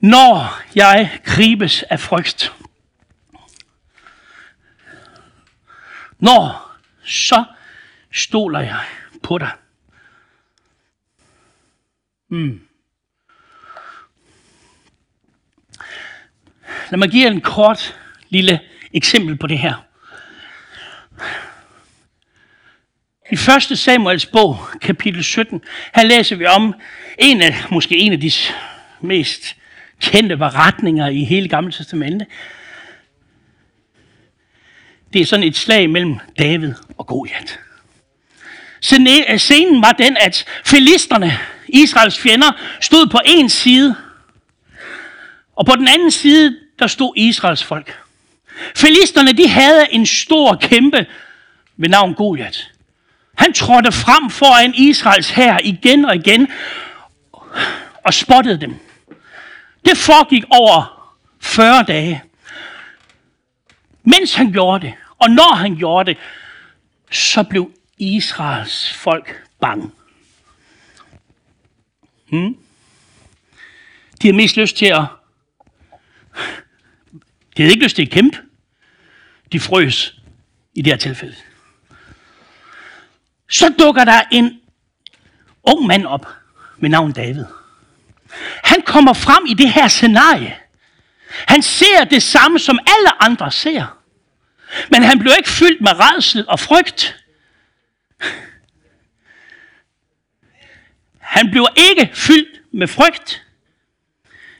Når 0.00 0.60
jeg 0.74 1.18
gribes 1.24 1.82
af 1.82 2.00
frygt, 2.00 2.52
når 6.18 6.76
så 7.04 7.44
stoler 8.12 8.60
jeg 8.60 8.80
på 9.22 9.38
dig. 9.38 9.50
Mm. 12.28 12.60
Lad 16.90 16.98
mig 16.98 17.10
give 17.10 17.26
en 17.26 17.40
kort 17.40 17.98
lille 18.28 18.60
eksempel 18.92 19.36
på 19.36 19.46
det 19.46 19.58
her. 19.58 19.86
I 23.30 23.34
1. 23.72 23.78
Samuels 23.78 24.26
bog, 24.26 24.58
kapitel 24.80 25.24
17, 25.24 25.62
her 25.94 26.02
læser 26.02 26.36
vi 26.36 26.46
om 26.46 26.74
en 27.18 27.42
af, 27.42 27.54
måske 27.70 27.96
en 27.96 28.12
af 28.12 28.20
de 28.20 28.30
mest 29.00 29.56
kendte 30.00 30.36
retninger 30.36 31.08
i 31.08 31.24
hele 31.24 31.48
Gamle 31.48 31.72
Testamente. 31.72 32.26
Det 35.12 35.20
er 35.20 35.26
sådan 35.26 35.46
et 35.46 35.56
slag 35.56 35.90
mellem 35.90 36.18
David 36.38 36.74
og 36.98 37.06
Goliath. 37.06 37.69
Øh, 39.28 39.38
scenen 39.38 39.82
var 39.82 39.92
den, 39.92 40.16
at 40.20 40.44
filisterne, 40.64 41.38
Israels 41.68 42.18
fjender, 42.18 42.52
stod 42.80 43.06
på 43.06 43.18
en 43.24 43.48
side, 43.48 43.96
og 45.56 45.66
på 45.66 45.76
den 45.76 45.88
anden 45.88 46.10
side, 46.10 46.56
der 46.78 46.86
stod 46.86 47.12
Israels 47.16 47.64
folk. 47.64 47.98
Filisterne, 48.76 49.32
de 49.32 49.48
havde 49.48 49.86
en 49.90 50.06
stor 50.06 50.54
kæmpe 50.54 51.06
ved 51.76 51.88
navn 51.88 52.14
Goliat. 52.14 52.70
Han 53.34 53.52
trådte 53.52 53.92
frem 53.92 54.30
foran 54.30 54.74
Israels 54.74 55.30
hær 55.30 55.58
igen 55.64 56.04
og 56.04 56.16
igen 56.16 56.48
og 58.04 58.14
spottede 58.14 58.60
dem. 58.60 58.74
Det 59.84 59.96
foregik 59.96 60.44
over 60.50 61.12
40 61.40 61.82
dage. 61.82 62.22
Mens 64.04 64.34
han 64.34 64.52
gjorde 64.52 64.86
det, 64.86 64.94
og 65.18 65.30
når 65.30 65.54
han 65.54 65.76
gjorde 65.76 66.10
det, 66.10 66.18
så 67.10 67.42
blev 67.42 67.70
Israels 68.00 68.92
folk 68.92 69.46
bange. 69.60 69.90
Hmm? 72.28 72.56
De 74.22 74.26
har 74.28 74.34
mest 74.34 74.56
lyst 74.56 74.76
til 74.76 74.86
at... 74.86 75.04
De 77.56 77.62
havde 77.62 77.70
ikke 77.72 77.84
lyst 77.84 77.96
til 77.96 78.02
at 78.02 78.10
kæmpe. 78.10 78.38
De 79.52 79.60
frøs 79.60 80.20
i 80.74 80.82
det 80.82 80.92
her 80.92 80.98
tilfælde. 80.98 81.36
Så 83.50 83.74
dukker 83.78 84.04
der 84.04 84.22
en 84.32 84.60
ung 85.62 85.86
mand 85.86 86.06
op 86.06 86.26
med 86.78 86.90
navn 86.90 87.12
David. 87.12 87.44
Han 88.64 88.82
kommer 88.82 89.12
frem 89.12 89.46
i 89.48 89.54
det 89.54 89.72
her 89.72 89.88
scenarie. 89.88 90.56
Han 91.30 91.62
ser 91.62 92.04
det 92.04 92.22
samme, 92.22 92.58
som 92.58 92.78
alle 92.86 93.22
andre 93.22 93.52
ser. 93.52 93.98
Men 94.90 95.02
han 95.02 95.18
blev 95.18 95.32
ikke 95.38 95.50
fyldt 95.50 95.80
med 95.80 95.92
redsel 96.00 96.44
og 96.48 96.60
frygt. 96.60 97.16
Han 101.20 101.50
blev 101.50 101.66
ikke 101.76 102.10
fyldt 102.14 102.60
med 102.72 102.88
frygt, 102.88 103.42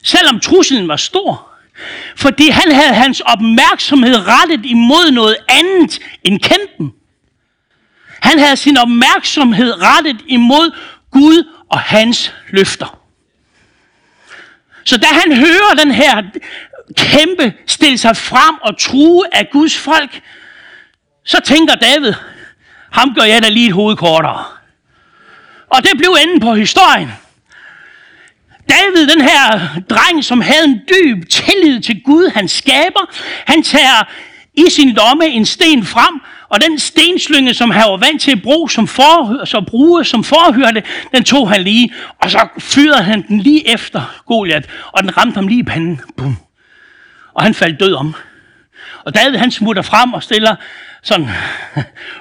selvom 0.03 0.41
truslen 0.41 0.89
var 0.89 0.97
stor. 0.97 1.51
Fordi 2.17 2.49
han 2.49 2.73
havde 2.73 2.95
hans 2.95 3.21
opmærksomhed 3.21 4.27
rettet 4.27 4.67
imod 4.67 5.11
noget 5.11 5.37
andet 5.49 6.01
end 6.25 6.41
kæmpen. 6.41 6.93
Han 8.21 8.39
havde 8.39 8.57
sin 8.57 8.77
opmærksomhed 8.77 9.83
rettet 9.83 10.25
imod 10.27 10.77
Gud 11.11 11.45
og 11.69 11.81
hans 11.81 12.35
løfter. 12.51 13.01
Så 14.85 14.97
da 14.97 15.07
han 15.07 15.37
hører 15.37 15.75
den 15.79 15.91
her 15.91 16.23
kæmpe 16.97 17.55
stille 17.67 17.99
sig 17.99 18.17
frem 18.17 18.55
og 18.63 18.79
true 18.79 19.25
af 19.33 19.49
Guds 19.53 19.79
folk, 19.79 20.21
så 21.25 21.41
tænker 21.45 21.75
David, 21.75 22.13
ham 22.91 23.15
gør 23.15 23.23
jeg 23.23 23.43
da 23.43 23.49
lige 23.49 23.67
et 23.67 23.75
hoved 23.75 23.97
kortere. 23.97 24.45
Og 25.71 25.83
det 25.83 25.91
blev 25.99 26.17
enden 26.23 26.41
på 26.41 26.55
historien. 26.55 27.11
David, 28.69 29.07
den 29.07 29.21
her 29.21 29.69
dreng, 29.91 30.25
som 30.25 30.41
havde 30.41 30.65
en 30.65 30.81
dyb 30.89 31.29
tillid 31.29 31.81
til 31.81 32.03
Gud, 32.03 32.31
han 32.35 32.49
skaber, 32.49 33.15
han 33.47 33.63
tager 33.63 34.09
i 34.55 34.71
sin 34.71 34.91
lomme 34.91 35.27
en 35.27 35.47
sten 35.47 35.85
frem, 35.85 36.21
og 36.49 36.61
den 36.61 36.79
stenslynge, 36.79 37.55
som 37.55 37.71
han 37.71 37.91
var 37.91 37.97
vant 37.97 38.23
til 38.23 38.31
at 38.31 38.43
bruge 38.43 38.71
som, 38.71 38.87
forhør, 38.87 39.45
så 39.45 39.61
bruge 39.61 40.05
som 40.05 40.25
forhørte, 40.25 40.83
den 41.15 41.25
tog 41.25 41.51
han 41.51 41.63
lige, 41.63 41.95
og 42.19 42.31
så 42.31 42.49
fyrede 42.59 43.03
han 43.03 43.29
den 43.29 43.41
lige 43.41 43.69
efter 43.69 44.21
Goliat, 44.27 44.67
og 44.93 45.03
den 45.03 45.17
ramte 45.17 45.35
ham 45.35 45.49
lige 45.49 45.61
i 45.61 45.63
panden. 45.65 46.01
Bum. 46.17 46.37
Og 47.35 47.43
han 47.43 47.55
faldt 47.55 47.81
død 47.81 47.95
om. 47.95 48.15
Og 49.05 49.15
David 49.15 49.39
han 49.39 49.51
smutter 49.51 49.83
frem 49.83 50.13
og 50.13 50.23
stiller 50.23 50.57
sådan 51.03 51.29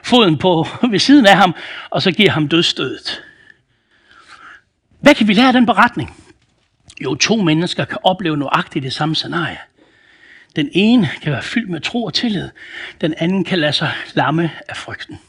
foden 0.03 0.37
på 0.37 0.67
ved 0.91 0.99
siden 0.99 1.25
af 1.25 1.37
ham, 1.37 1.55
og 1.89 2.01
så 2.01 2.11
giver 2.11 2.31
ham 2.31 2.47
dødstødet. 2.47 3.23
Hvad 4.99 5.15
kan 5.15 5.27
vi 5.27 5.33
lære 5.33 5.47
af 5.47 5.53
den 5.53 5.65
beretning? 5.65 6.15
Jo, 7.03 7.15
to 7.15 7.35
mennesker 7.35 7.85
kan 7.85 7.97
opleve 8.03 8.37
nøjagtigt 8.37 8.83
det 8.83 8.93
samme 8.93 9.15
scenarie. 9.15 9.59
Den 10.55 10.69
ene 10.71 11.09
kan 11.21 11.31
være 11.31 11.43
fyldt 11.43 11.69
med 11.69 11.81
tro 11.81 12.03
og 12.03 12.13
tillid. 12.13 12.49
Den 13.01 13.13
anden 13.17 13.43
kan 13.43 13.59
lade 13.59 13.73
sig 13.73 13.91
lamme 14.13 14.51
af 14.69 14.77
frygten. 14.77 15.19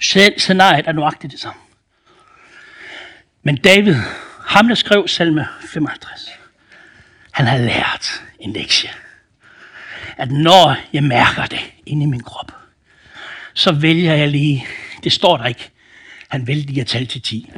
Selv 0.00 0.38
scenariet 0.38 0.88
er 0.88 0.92
nøjagtigt 0.92 1.32
det 1.32 1.40
samme. 1.40 1.60
Men 3.42 3.56
David, 3.56 3.94
ham 4.46 4.68
der 4.68 4.74
skrev 4.74 5.08
salme 5.08 5.48
55, 5.60 6.35
han 7.36 7.46
har 7.46 7.58
lært 7.58 8.22
en 8.38 8.52
lektie. 8.52 8.90
At 10.16 10.30
når 10.30 10.76
jeg 10.92 11.04
mærker 11.04 11.46
det 11.46 11.72
inde 11.86 12.02
i 12.02 12.06
min 12.06 12.22
krop, 12.22 12.52
så 13.54 13.72
vælger 13.72 14.14
jeg 14.14 14.28
lige, 14.28 14.66
det 15.04 15.12
står 15.12 15.36
der 15.36 15.44
ikke, 15.44 15.70
han 16.28 16.46
vælger 16.46 16.66
lige 16.66 16.80
at 16.80 16.86
tælle 16.86 17.06
til 17.06 17.22
10. 17.22 17.52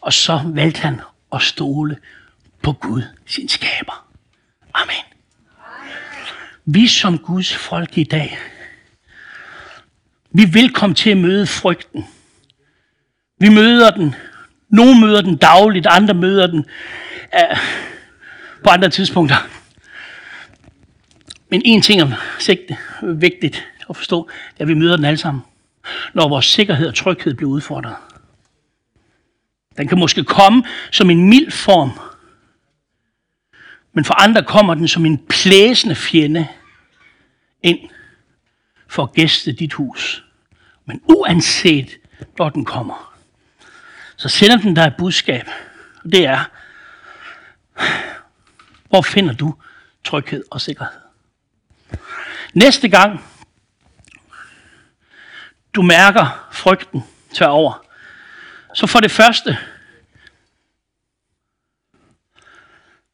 Og 0.00 0.12
så 0.12 0.40
valgte 0.44 0.80
han 0.80 1.00
at 1.32 1.42
stole 1.42 1.98
på 2.62 2.72
Gud, 2.72 3.02
sin 3.26 3.48
skaber. 3.48 4.06
Amen. 4.74 5.04
Vi 6.64 6.88
som 6.88 7.18
Guds 7.18 7.56
folk 7.56 7.98
i 7.98 8.04
dag, 8.04 8.38
vi 10.30 10.44
vil 10.44 10.72
komme 10.72 10.94
til 10.94 11.10
at 11.10 11.16
møde 11.16 11.46
frygten. 11.46 12.06
Vi 13.38 13.48
møder 13.48 13.90
den. 13.90 14.14
Nogle 14.70 15.00
møder 15.00 15.20
den 15.20 15.36
dagligt, 15.36 15.86
andre 15.86 16.14
møder 16.14 16.46
den 16.46 16.58
uh, 17.34 17.58
på 18.64 18.70
andre 18.70 18.90
tidspunkter. 18.90 19.36
Men 21.50 21.62
en 21.64 21.82
ting 21.82 22.00
er 22.00 22.36
sigte, 22.38 22.76
vigtigt 23.02 23.66
at 23.88 23.96
forstå, 23.96 24.30
det 24.52 24.60
er, 24.60 24.64
at 24.64 24.68
vi 24.68 24.74
møder 24.74 24.96
den 24.96 25.04
alle 25.04 25.16
sammen. 25.16 25.42
Når 26.14 26.28
vores 26.28 26.46
sikkerhed 26.46 26.88
og 26.88 26.94
tryghed 26.94 27.34
bliver 27.34 27.50
udfordret. 27.50 27.96
Den 29.78 29.88
kan 29.88 29.98
måske 29.98 30.24
komme 30.24 30.64
som 30.90 31.10
en 31.10 31.28
mild 31.28 31.50
form, 31.50 31.90
men 33.92 34.04
for 34.04 34.14
andre 34.14 34.42
kommer 34.42 34.74
den 34.74 34.88
som 34.88 35.06
en 35.06 35.18
plæsende 35.18 35.94
fjende 35.94 36.46
ind 37.62 37.78
for 38.88 39.02
at 39.02 39.12
gæste 39.12 39.52
dit 39.52 39.72
hus. 39.72 40.24
Men 40.84 41.00
uanset 41.04 41.96
hvor 42.36 42.48
den 42.48 42.64
kommer, 42.64 43.09
så 44.20 44.28
sender 44.28 44.56
den 44.56 44.74
dig 44.74 44.86
et 44.86 44.94
budskab. 44.98 45.46
Og 46.04 46.12
det 46.12 46.26
er, 46.26 46.44
hvor 48.88 49.02
finder 49.02 49.34
du 49.34 49.54
tryghed 50.04 50.44
og 50.50 50.60
sikkerhed? 50.60 51.00
Næste 52.54 52.88
gang, 52.88 53.24
du 55.74 55.82
mærker 55.82 56.48
frygten 56.52 57.02
tør 57.34 57.46
over, 57.46 57.86
så 58.74 58.86
for 58.86 59.00
det 59.00 59.10
første, 59.10 59.58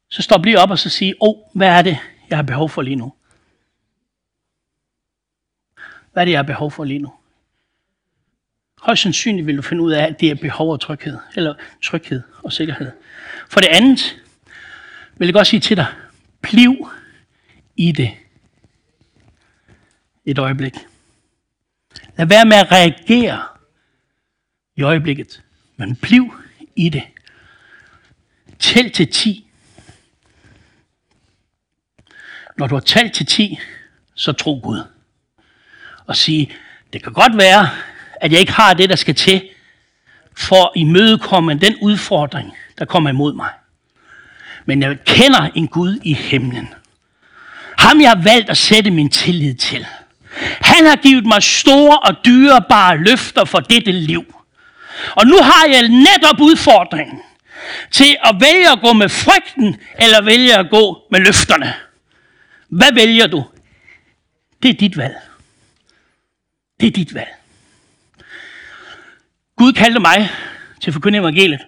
så 0.09 0.23
stop 0.23 0.45
lige 0.45 0.61
op 0.61 0.71
og 0.71 0.79
så 0.79 0.91
sige, 0.91 1.15
åh, 1.21 1.29
oh, 1.29 1.37
hvad 1.55 1.69
er 1.69 1.83
det, 1.83 1.99
jeg 2.31 2.39
har 2.39 2.43
behov 2.43 2.71
for 2.71 2.83
lige 2.83 2.97
nu? 2.97 3.15
Hvad 6.13 6.23
er 6.23 6.25
det, 6.25 6.33
jeg 6.33 6.39
har 6.39 6.45
behov 6.47 6.71
for 6.71 6.85
lige 6.85 6.99
nu? 6.99 7.15
Højst 8.87 9.03
sandsynligt 9.03 9.47
vil 9.47 9.57
du 9.57 9.63
finde 9.63 9.83
ud 9.83 9.93
af, 9.93 10.05
at 10.05 10.21
det 10.21 10.31
er 10.31 10.35
behov 10.35 10.73
og 10.73 10.81
tryghed, 10.81 11.19
eller 11.37 11.55
tryghed 11.83 12.23
og 12.43 12.53
sikkerhed. 12.53 12.93
For 13.49 13.61
det 13.61 13.69
andet 13.69 14.17
vil 15.17 15.27
jeg 15.27 15.33
godt 15.35 15.47
sige 15.47 15.61
til 15.61 15.77
dig, 15.77 15.87
bliv 16.43 16.91
i 17.77 17.93
det 17.93 18.11
et 20.25 20.39
øjeblik. 20.39 20.75
Lad 22.17 22.27
være 22.27 22.45
med 22.45 22.57
at 22.57 22.73
reagere 22.73 23.43
i 24.77 24.83
øjeblikket, 24.83 25.43
men 25.77 25.97
bliv 25.97 26.35
i 26.77 26.89
det. 26.89 27.03
Tæl 28.59 28.93
til 28.93 29.13
10. 29.13 29.51
Når 32.59 32.67
du 32.67 32.75
har 32.75 32.81
talt 32.81 33.15
til 33.15 33.27
10, 33.27 33.59
så 34.15 34.33
tro 34.33 34.61
Gud. 34.63 34.83
Og 36.07 36.17
sige, 36.17 36.53
det 36.93 37.03
kan 37.03 37.13
godt 37.13 37.37
være, 37.37 37.69
at 38.27 38.33
jeg 38.33 38.41
ikke 38.41 38.53
har 38.53 38.75
det, 38.75 38.91
der 38.91 38.97
skal 38.97 39.15
til, 39.15 39.49
for 40.37 40.65
at 40.65 40.71
imødekomme 40.75 41.55
den 41.55 41.77
udfordring, 41.83 42.53
der 42.79 42.85
kommer 42.85 43.11
imod 43.11 43.35
mig. 43.35 43.51
Men 44.65 44.83
jeg 44.83 44.99
kender 45.05 45.49
en 45.55 45.69
Gud 45.69 45.99
i 46.05 46.15
himlen. 46.15 46.75
Ham 47.79 48.01
jeg 48.01 48.11
har 48.11 48.23
valgt 48.23 48.51
at 48.51 48.57
sætte 48.57 48.91
min 48.91 49.11
tillid 49.11 49.55
til. 49.55 49.87
Han 50.61 50.87
har 50.87 50.97
givet 50.97 51.27
mig 51.27 51.43
store 51.43 51.99
og 51.99 52.15
dyrebare 52.25 52.99
løfter 52.99 53.45
for 53.45 53.61
dette 53.61 53.93
liv. 53.93 54.35
Og 55.11 55.27
nu 55.27 55.37
har 55.43 55.67
jeg 55.69 55.89
netop 55.89 56.41
udfordringen 56.41 57.21
til 57.91 58.17
at 58.25 58.37
vælge 58.41 58.71
at 58.73 58.81
gå 58.81 58.93
med 58.93 59.09
frygten, 59.09 59.77
eller 59.99 60.23
vælge 60.23 60.57
at 60.57 60.71
gå 60.71 61.03
med 61.11 61.21
løfterne. 61.21 61.75
Hvad 62.69 62.95
vælger 62.95 63.27
du? 63.27 63.45
Det 64.63 64.71
er 64.71 64.75
dit 64.75 64.97
valg. 64.97 65.17
Det 66.81 66.87
er 66.87 66.91
dit 66.91 67.15
valg. 67.15 67.37
Gud 69.57 69.73
kaldte 69.73 70.01
mig 70.01 70.31
til 70.81 70.91
at 70.91 70.95
forkynde 70.95 71.19
evangeliet 71.19 71.61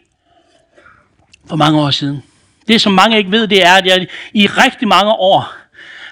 for 1.49 1.57
mange 1.57 1.81
år 1.81 1.91
siden. 1.91 2.23
Det, 2.69 2.81
som 2.81 2.93
mange 2.93 3.19
ikke 3.19 3.31
ved, 3.31 3.49
det 3.49 3.67
er, 3.67 3.73
at 3.73 3.87
jeg 3.87 4.09
i 4.33 4.47
rigtig 4.47 4.89
mange 4.89 5.13
år 5.13 5.55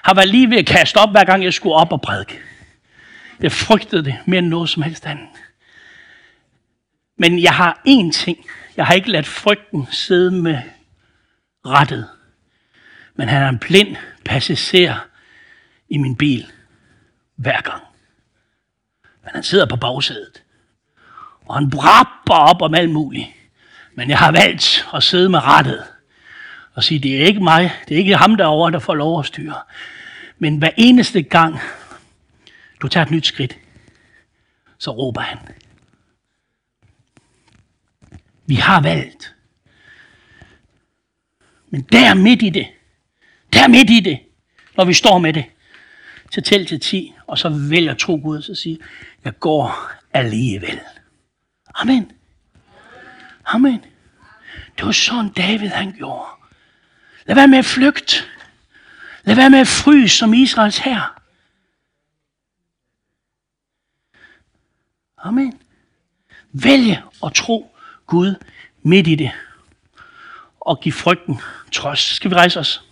har 0.03 0.13
været 0.13 0.29
lige 0.29 0.49
ved 0.49 0.57
at 0.57 0.65
kaste 0.65 0.97
op, 0.97 1.11
hver 1.11 1.23
gang 1.23 1.43
jeg 1.43 1.53
skulle 1.53 1.75
op 1.75 1.91
og 1.91 2.01
prædike. 2.01 2.39
Jeg 3.39 3.51
frygtede 3.51 4.05
det 4.05 4.15
mere 4.25 4.39
end 4.39 4.47
noget 4.47 4.69
som 4.69 4.83
helst 4.83 5.05
andet. 5.05 5.27
Men 7.17 7.41
jeg 7.41 7.53
har 7.53 7.81
én 7.87 8.11
ting. 8.11 8.45
Jeg 8.77 8.85
har 8.85 8.93
ikke 8.93 9.11
ladt 9.11 9.27
frygten 9.27 9.87
sidde 9.91 10.31
med 10.31 10.61
rettet. 11.65 12.09
Men 13.15 13.29
han 13.29 13.43
er 13.43 13.49
en 13.49 13.59
blind 13.59 13.95
passager 14.25 15.07
i 15.89 15.97
min 15.97 16.15
bil 16.15 16.51
hver 17.35 17.61
gang. 17.61 17.83
Men 19.23 19.31
han 19.33 19.43
sidder 19.43 19.65
på 19.65 19.75
bagsædet. 19.75 20.43
Og 21.47 21.55
han 21.55 21.69
brapper 21.69 22.33
op 22.33 22.61
om 22.61 22.73
alt 22.73 22.89
muligt. 22.89 23.27
Men 23.95 24.09
jeg 24.09 24.17
har 24.17 24.31
valgt 24.31 24.87
at 24.93 25.03
sidde 25.03 25.29
med 25.29 25.39
rettet. 25.43 25.83
Og 26.73 26.83
sige, 26.83 26.99
det 26.99 27.21
er 27.21 27.25
ikke 27.25 27.43
mig, 27.43 27.71
det 27.87 27.95
er 27.95 27.99
ikke 27.99 28.15
ham 28.15 28.35
derovre, 28.35 28.71
der 28.71 28.79
får 28.79 28.95
lov 28.95 29.19
at 29.19 29.25
styre. 29.25 29.55
Men 30.37 30.57
hver 30.57 30.69
eneste 30.77 31.21
gang, 31.23 31.59
du 32.81 32.87
tager 32.87 33.05
et 33.05 33.11
nyt 33.11 33.25
skridt, 33.25 33.57
så 34.77 34.91
råber 34.91 35.21
han. 35.21 35.37
Vi 38.45 38.55
har 38.55 38.81
valgt. 38.81 39.35
Men 41.69 41.81
der 41.81 42.13
midt 42.13 42.41
i 42.41 42.49
det, 42.49 42.67
der 43.53 43.67
midt 43.67 43.89
i 43.89 43.99
det, 43.99 44.19
når 44.77 44.85
vi 44.85 44.93
står 44.93 45.17
med 45.17 45.33
det, 45.33 45.45
til 46.31 46.43
tæl 46.43 46.65
til 46.65 46.79
10, 46.79 47.13
og 47.27 47.37
så 47.37 47.49
vælger 47.49 47.93
tro 47.93 48.19
Gud, 48.23 48.41
så 48.41 48.55
siger, 48.55 48.77
jeg 49.25 49.39
går 49.39 49.91
alligevel. 50.13 50.79
Amen. 51.77 52.11
Amen. 53.45 53.85
Det 54.77 54.85
var 54.85 54.91
sådan 54.91 55.29
David 55.29 55.67
han 55.67 55.93
gjorde. 55.93 56.29
Lad 57.25 57.35
være 57.35 57.47
med 57.47 57.57
at 57.57 57.65
flygte. 57.65 58.15
Lad 59.23 59.35
være 59.35 59.49
med 59.49 59.59
at 59.59 59.67
fryse 59.67 60.17
som 60.17 60.33
Israels 60.33 60.77
her. 60.77 61.21
Amen. 65.17 65.61
Vælge 66.51 67.03
at 67.23 67.33
tro 67.33 67.75
Gud 68.05 68.35
midt 68.81 69.07
i 69.07 69.15
det. 69.15 69.31
Og 70.59 70.79
give 70.79 70.93
frygten 70.93 71.41
trods. 71.71 71.99
Skal 71.99 72.31
vi 72.31 72.35
rejse 72.35 72.59
os? 72.59 72.83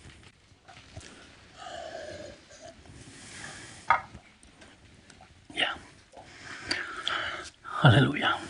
Ja. 5.54 5.68
Halleluja. 7.62 8.45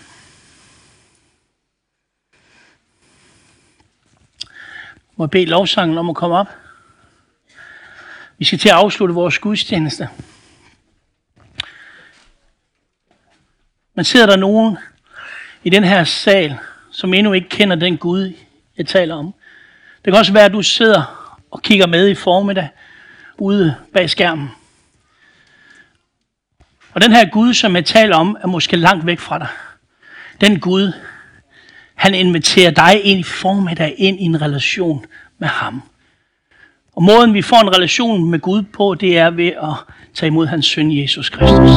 Må 5.16 5.24
jeg 5.24 5.31
bede 5.31 5.44
lovsangen 5.44 5.98
om 5.98 6.11
at 6.11 6.16
komme 6.16 6.37
op? 6.37 6.46
Vi 8.38 8.44
skal 8.44 8.59
til 8.59 8.68
at 8.68 8.74
afslutte 8.74 9.14
vores 9.14 9.38
gudstjeneste. 9.38 10.09
Men 13.94 14.05
sidder 14.05 14.26
der 14.26 14.37
nogen 14.37 14.79
i 15.64 15.70
den 15.70 15.85
her 15.85 16.05
sal, 16.05 16.59
som 16.90 17.14
endnu 17.14 17.33
ikke 17.33 17.48
kender 17.48 17.76
den 17.76 17.96
Gud, 17.96 18.33
jeg 18.76 18.87
taler 18.87 19.14
om. 19.14 19.35
Det 20.05 20.12
kan 20.12 20.18
også 20.18 20.33
være, 20.33 20.44
at 20.44 20.52
du 20.52 20.62
sidder 20.62 21.33
og 21.50 21.62
kigger 21.62 21.87
med 21.87 22.09
i 22.09 22.14
formiddag 22.14 22.68
ude 23.38 23.76
bag 23.92 24.11
skærmen. 24.11 24.50
Og 26.92 27.02
den 27.02 27.12
her 27.12 27.31
Gud, 27.31 27.55
som 27.55 27.76
jeg 27.76 27.85
taler 27.85 28.16
om, 28.16 28.37
er 28.40 28.46
måske 28.46 28.76
langt 28.76 29.07
væk 29.07 29.18
fra 29.18 29.38
dig. 29.38 29.48
Den 30.40 30.61
Gud, 30.61 30.92
han 31.96 32.14
inviterer 32.14 32.70
dig 32.70 33.04
ind 33.04 33.20
i 33.20 33.22
formiddag 33.22 33.94
ind 33.98 34.20
i 34.20 34.24
en 34.24 34.42
relation 34.42 35.04
med 35.38 35.48
ham. 35.48 35.82
Og 36.96 37.02
måden 37.02 37.35
vi 37.35 37.42
får 37.42 37.61
en 37.61 37.76
relation 37.76 38.30
med 38.30 38.38
Gud 38.38 38.62
på, 38.62 38.94
det 38.94 39.18
er 39.18 39.30
ved 39.30 39.46
at 39.46 39.94
tage 40.14 40.28
imod 40.28 40.46
hans 40.46 40.66
søn 40.66 40.98
Jesus 40.98 41.28
Kristus. 41.28 41.70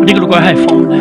Og 0.00 0.02
det 0.02 0.10
kan 0.10 0.20
du 0.20 0.30
gøre 0.32 0.42
her 0.42 0.50
i 0.50 0.66
formiddag. 0.68 1.00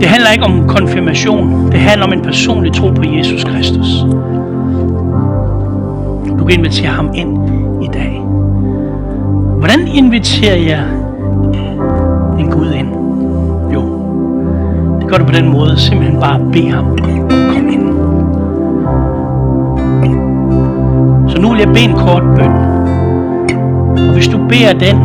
Det 0.00 0.08
handler 0.08 0.30
ikke 0.30 0.44
om 0.44 0.68
konfirmation. 0.68 1.72
Det 1.72 1.80
handler 1.80 2.06
om 2.06 2.12
en 2.12 2.22
personlig 2.22 2.72
tro 2.72 2.90
på 2.90 3.02
Jesus 3.04 3.44
Kristus. 3.44 3.88
Du 6.38 6.44
kan 6.44 6.58
invitere 6.58 6.90
ham 6.90 7.10
ind 7.14 7.48
i 7.84 7.88
dag. 7.92 8.20
Hvordan 9.58 9.88
inviterer 9.88 10.56
jeg 10.56 11.05
en 12.38 12.50
Gud 12.50 12.72
ind? 12.72 12.88
Jo, 13.74 13.82
det 15.00 15.08
gør 15.08 15.16
du 15.16 15.24
på 15.24 15.32
den 15.32 15.52
måde. 15.52 15.76
Simpelthen 15.76 16.20
bare 16.20 16.40
bede 16.52 16.70
ham. 16.70 16.96
Kom 17.54 17.68
ind. 17.68 17.88
Så 21.28 21.40
nu 21.40 21.50
vil 21.50 21.58
jeg 21.58 21.68
bede 21.68 21.84
en 21.84 21.94
kort 21.94 22.22
bøn. 22.36 22.52
Og 24.08 24.12
hvis 24.14 24.28
du 24.28 24.38
beder 24.48 24.72
den, 24.72 24.96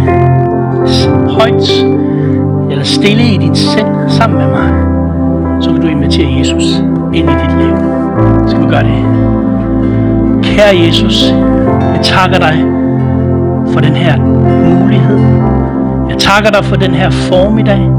højt 1.29 1.69
eller 2.69 2.83
stille 2.83 3.23
i 3.23 3.37
dit 3.37 3.57
sind 3.57 3.87
sammen 4.07 4.37
med 4.37 4.47
mig, 4.47 4.69
så 5.61 5.71
vil 5.71 5.81
du 5.81 5.87
invitere 5.87 6.27
Jesus 6.39 6.63
ind 7.13 7.29
i 7.29 7.33
dit 7.33 7.57
liv. 7.57 7.75
Skal 8.47 8.61
vi 8.61 8.67
gøre 8.67 8.83
det? 8.83 9.05
Kære 10.43 10.77
Jesus, 10.85 11.33
jeg 11.95 11.99
takker 12.03 12.39
dig 12.39 12.65
for 13.73 13.79
den 13.79 13.95
her 13.95 14.17
mulighed. 14.81 15.50
Jeg 16.11 16.19
takker 16.19 16.49
dig 16.49 16.65
for 16.65 16.75
den 16.75 16.93
her 16.93 17.09
formiddag. 17.09 17.89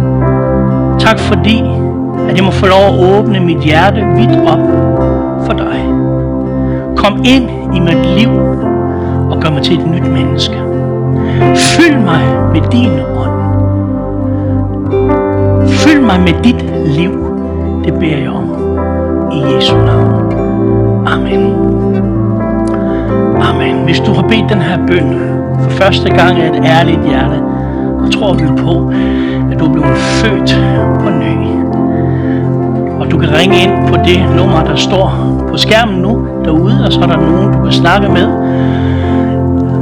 Tak 0.98 1.18
fordi, 1.18 1.62
at 2.28 2.36
jeg 2.36 2.44
må 2.44 2.50
få 2.50 2.66
lov 2.66 2.80
at 2.88 3.18
åbne 3.18 3.40
mit 3.40 3.58
hjerte 3.58 4.00
vidt 4.16 4.48
op 4.48 4.58
for 5.46 5.52
dig. 5.52 5.84
Kom 6.96 7.22
ind 7.24 7.50
i 7.76 7.80
mit 7.80 8.06
liv 8.06 8.30
og 9.30 9.40
gør 9.40 9.50
mig 9.50 9.62
til 9.62 9.78
et 9.78 9.86
nyt 9.86 10.06
menneske. 10.10 10.54
Fyld 11.56 11.96
mig 11.96 12.22
med 12.52 12.60
din 12.72 12.90
ånd. 13.16 13.32
Fyld 15.68 16.00
mig 16.00 16.20
med 16.20 16.42
dit 16.44 16.64
liv. 16.86 17.12
Det 17.84 17.94
beder 17.94 18.16
jeg 18.16 18.30
om. 18.30 18.44
I 19.32 19.54
Jesu 19.54 19.76
navn. 19.76 20.32
Amen. 21.06 21.54
Amen. 23.42 23.84
Hvis 23.84 24.00
du 24.00 24.12
har 24.12 24.22
bedt 24.22 24.48
den 24.48 24.60
her 24.60 24.78
bøn 24.86 25.20
for 25.62 25.70
første 25.70 26.10
gang 26.10 26.40
af 26.40 26.48
et 26.48 26.64
ærligt 26.64 27.08
hjerte, 27.08 27.51
og 28.02 28.12
tror 28.12 28.32
du 28.32 28.56
på, 28.56 28.92
at 29.52 29.60
du 29.60 29.64
er 29.64 29.72
blevet 29.72 29.96
født 29.96 30.60
på 31.00 31.10
ny. 31.10 31.34
Og 33.00 33.10
du 33.10 33.18
kan 33.18 33.28
ringe 33.38 33.62
ind 33.62 33.88
på 33.88 33.96
det 33.96 34.36
nummer, 34.36 34.62
der 34.64 34.76
står 34.76 35.12
på 35.48 35.56
skærmen 35.56 36.02
nu 36.02 36.26
derude, 36.44 36.84
og 36.86 36.92
så 36.92 37.00
er 37.00 37.06
der 37.06 37.16
nogen, 37.16 37.52
du 37.52 37.62
kan 37.62 37.72
snakke 37.72 38.08
med. 38.08 38.26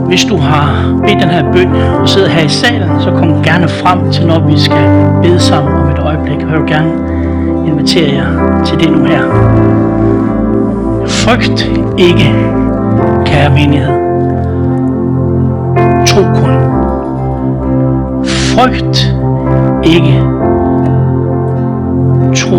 Hvis 0.09 0.25
du 0.25 0.37
har 0.37 0.95
bedt 1.07 1.23
den 1.23 1.31
her 1.31 1.53
bøn 1.53 1.69
og 2.01 2.09
sidder 2.09 2.29
her 2.29 2.45
i 2.45 2.49
salen, 2.49 2.89
så 3.01 3.11
kom 3.11 3.43
gerne 3.43 3.69
frem 3.69 4.11
til, 4.13 4.27
når 4.27 4.39
vi 4.47 4.59
skal 4.59 4.89
bede 5.23 5.41
sammen 5.41 5.75
om 5.75 5.89
et 5.89 5.99
øjeblik. 5.99 6.41
Jeg 6.41 6.49
vil 6.49 6.67
gerne 6.67 6.93
invitere 7.67 8.15
jer 8.15 8.63
til 8.65 8.79
det 8.81 8.91
nu 8.91 9.05
her. 9.05 9.23
Frygt 11.07 11.71
ikke, 11.99 12.35
kære 13.27 13.51
menighed. 13.51 14.10
Frygt 18.61 19.17
ikke. 19.85 20.21
Tro 22.37 22.59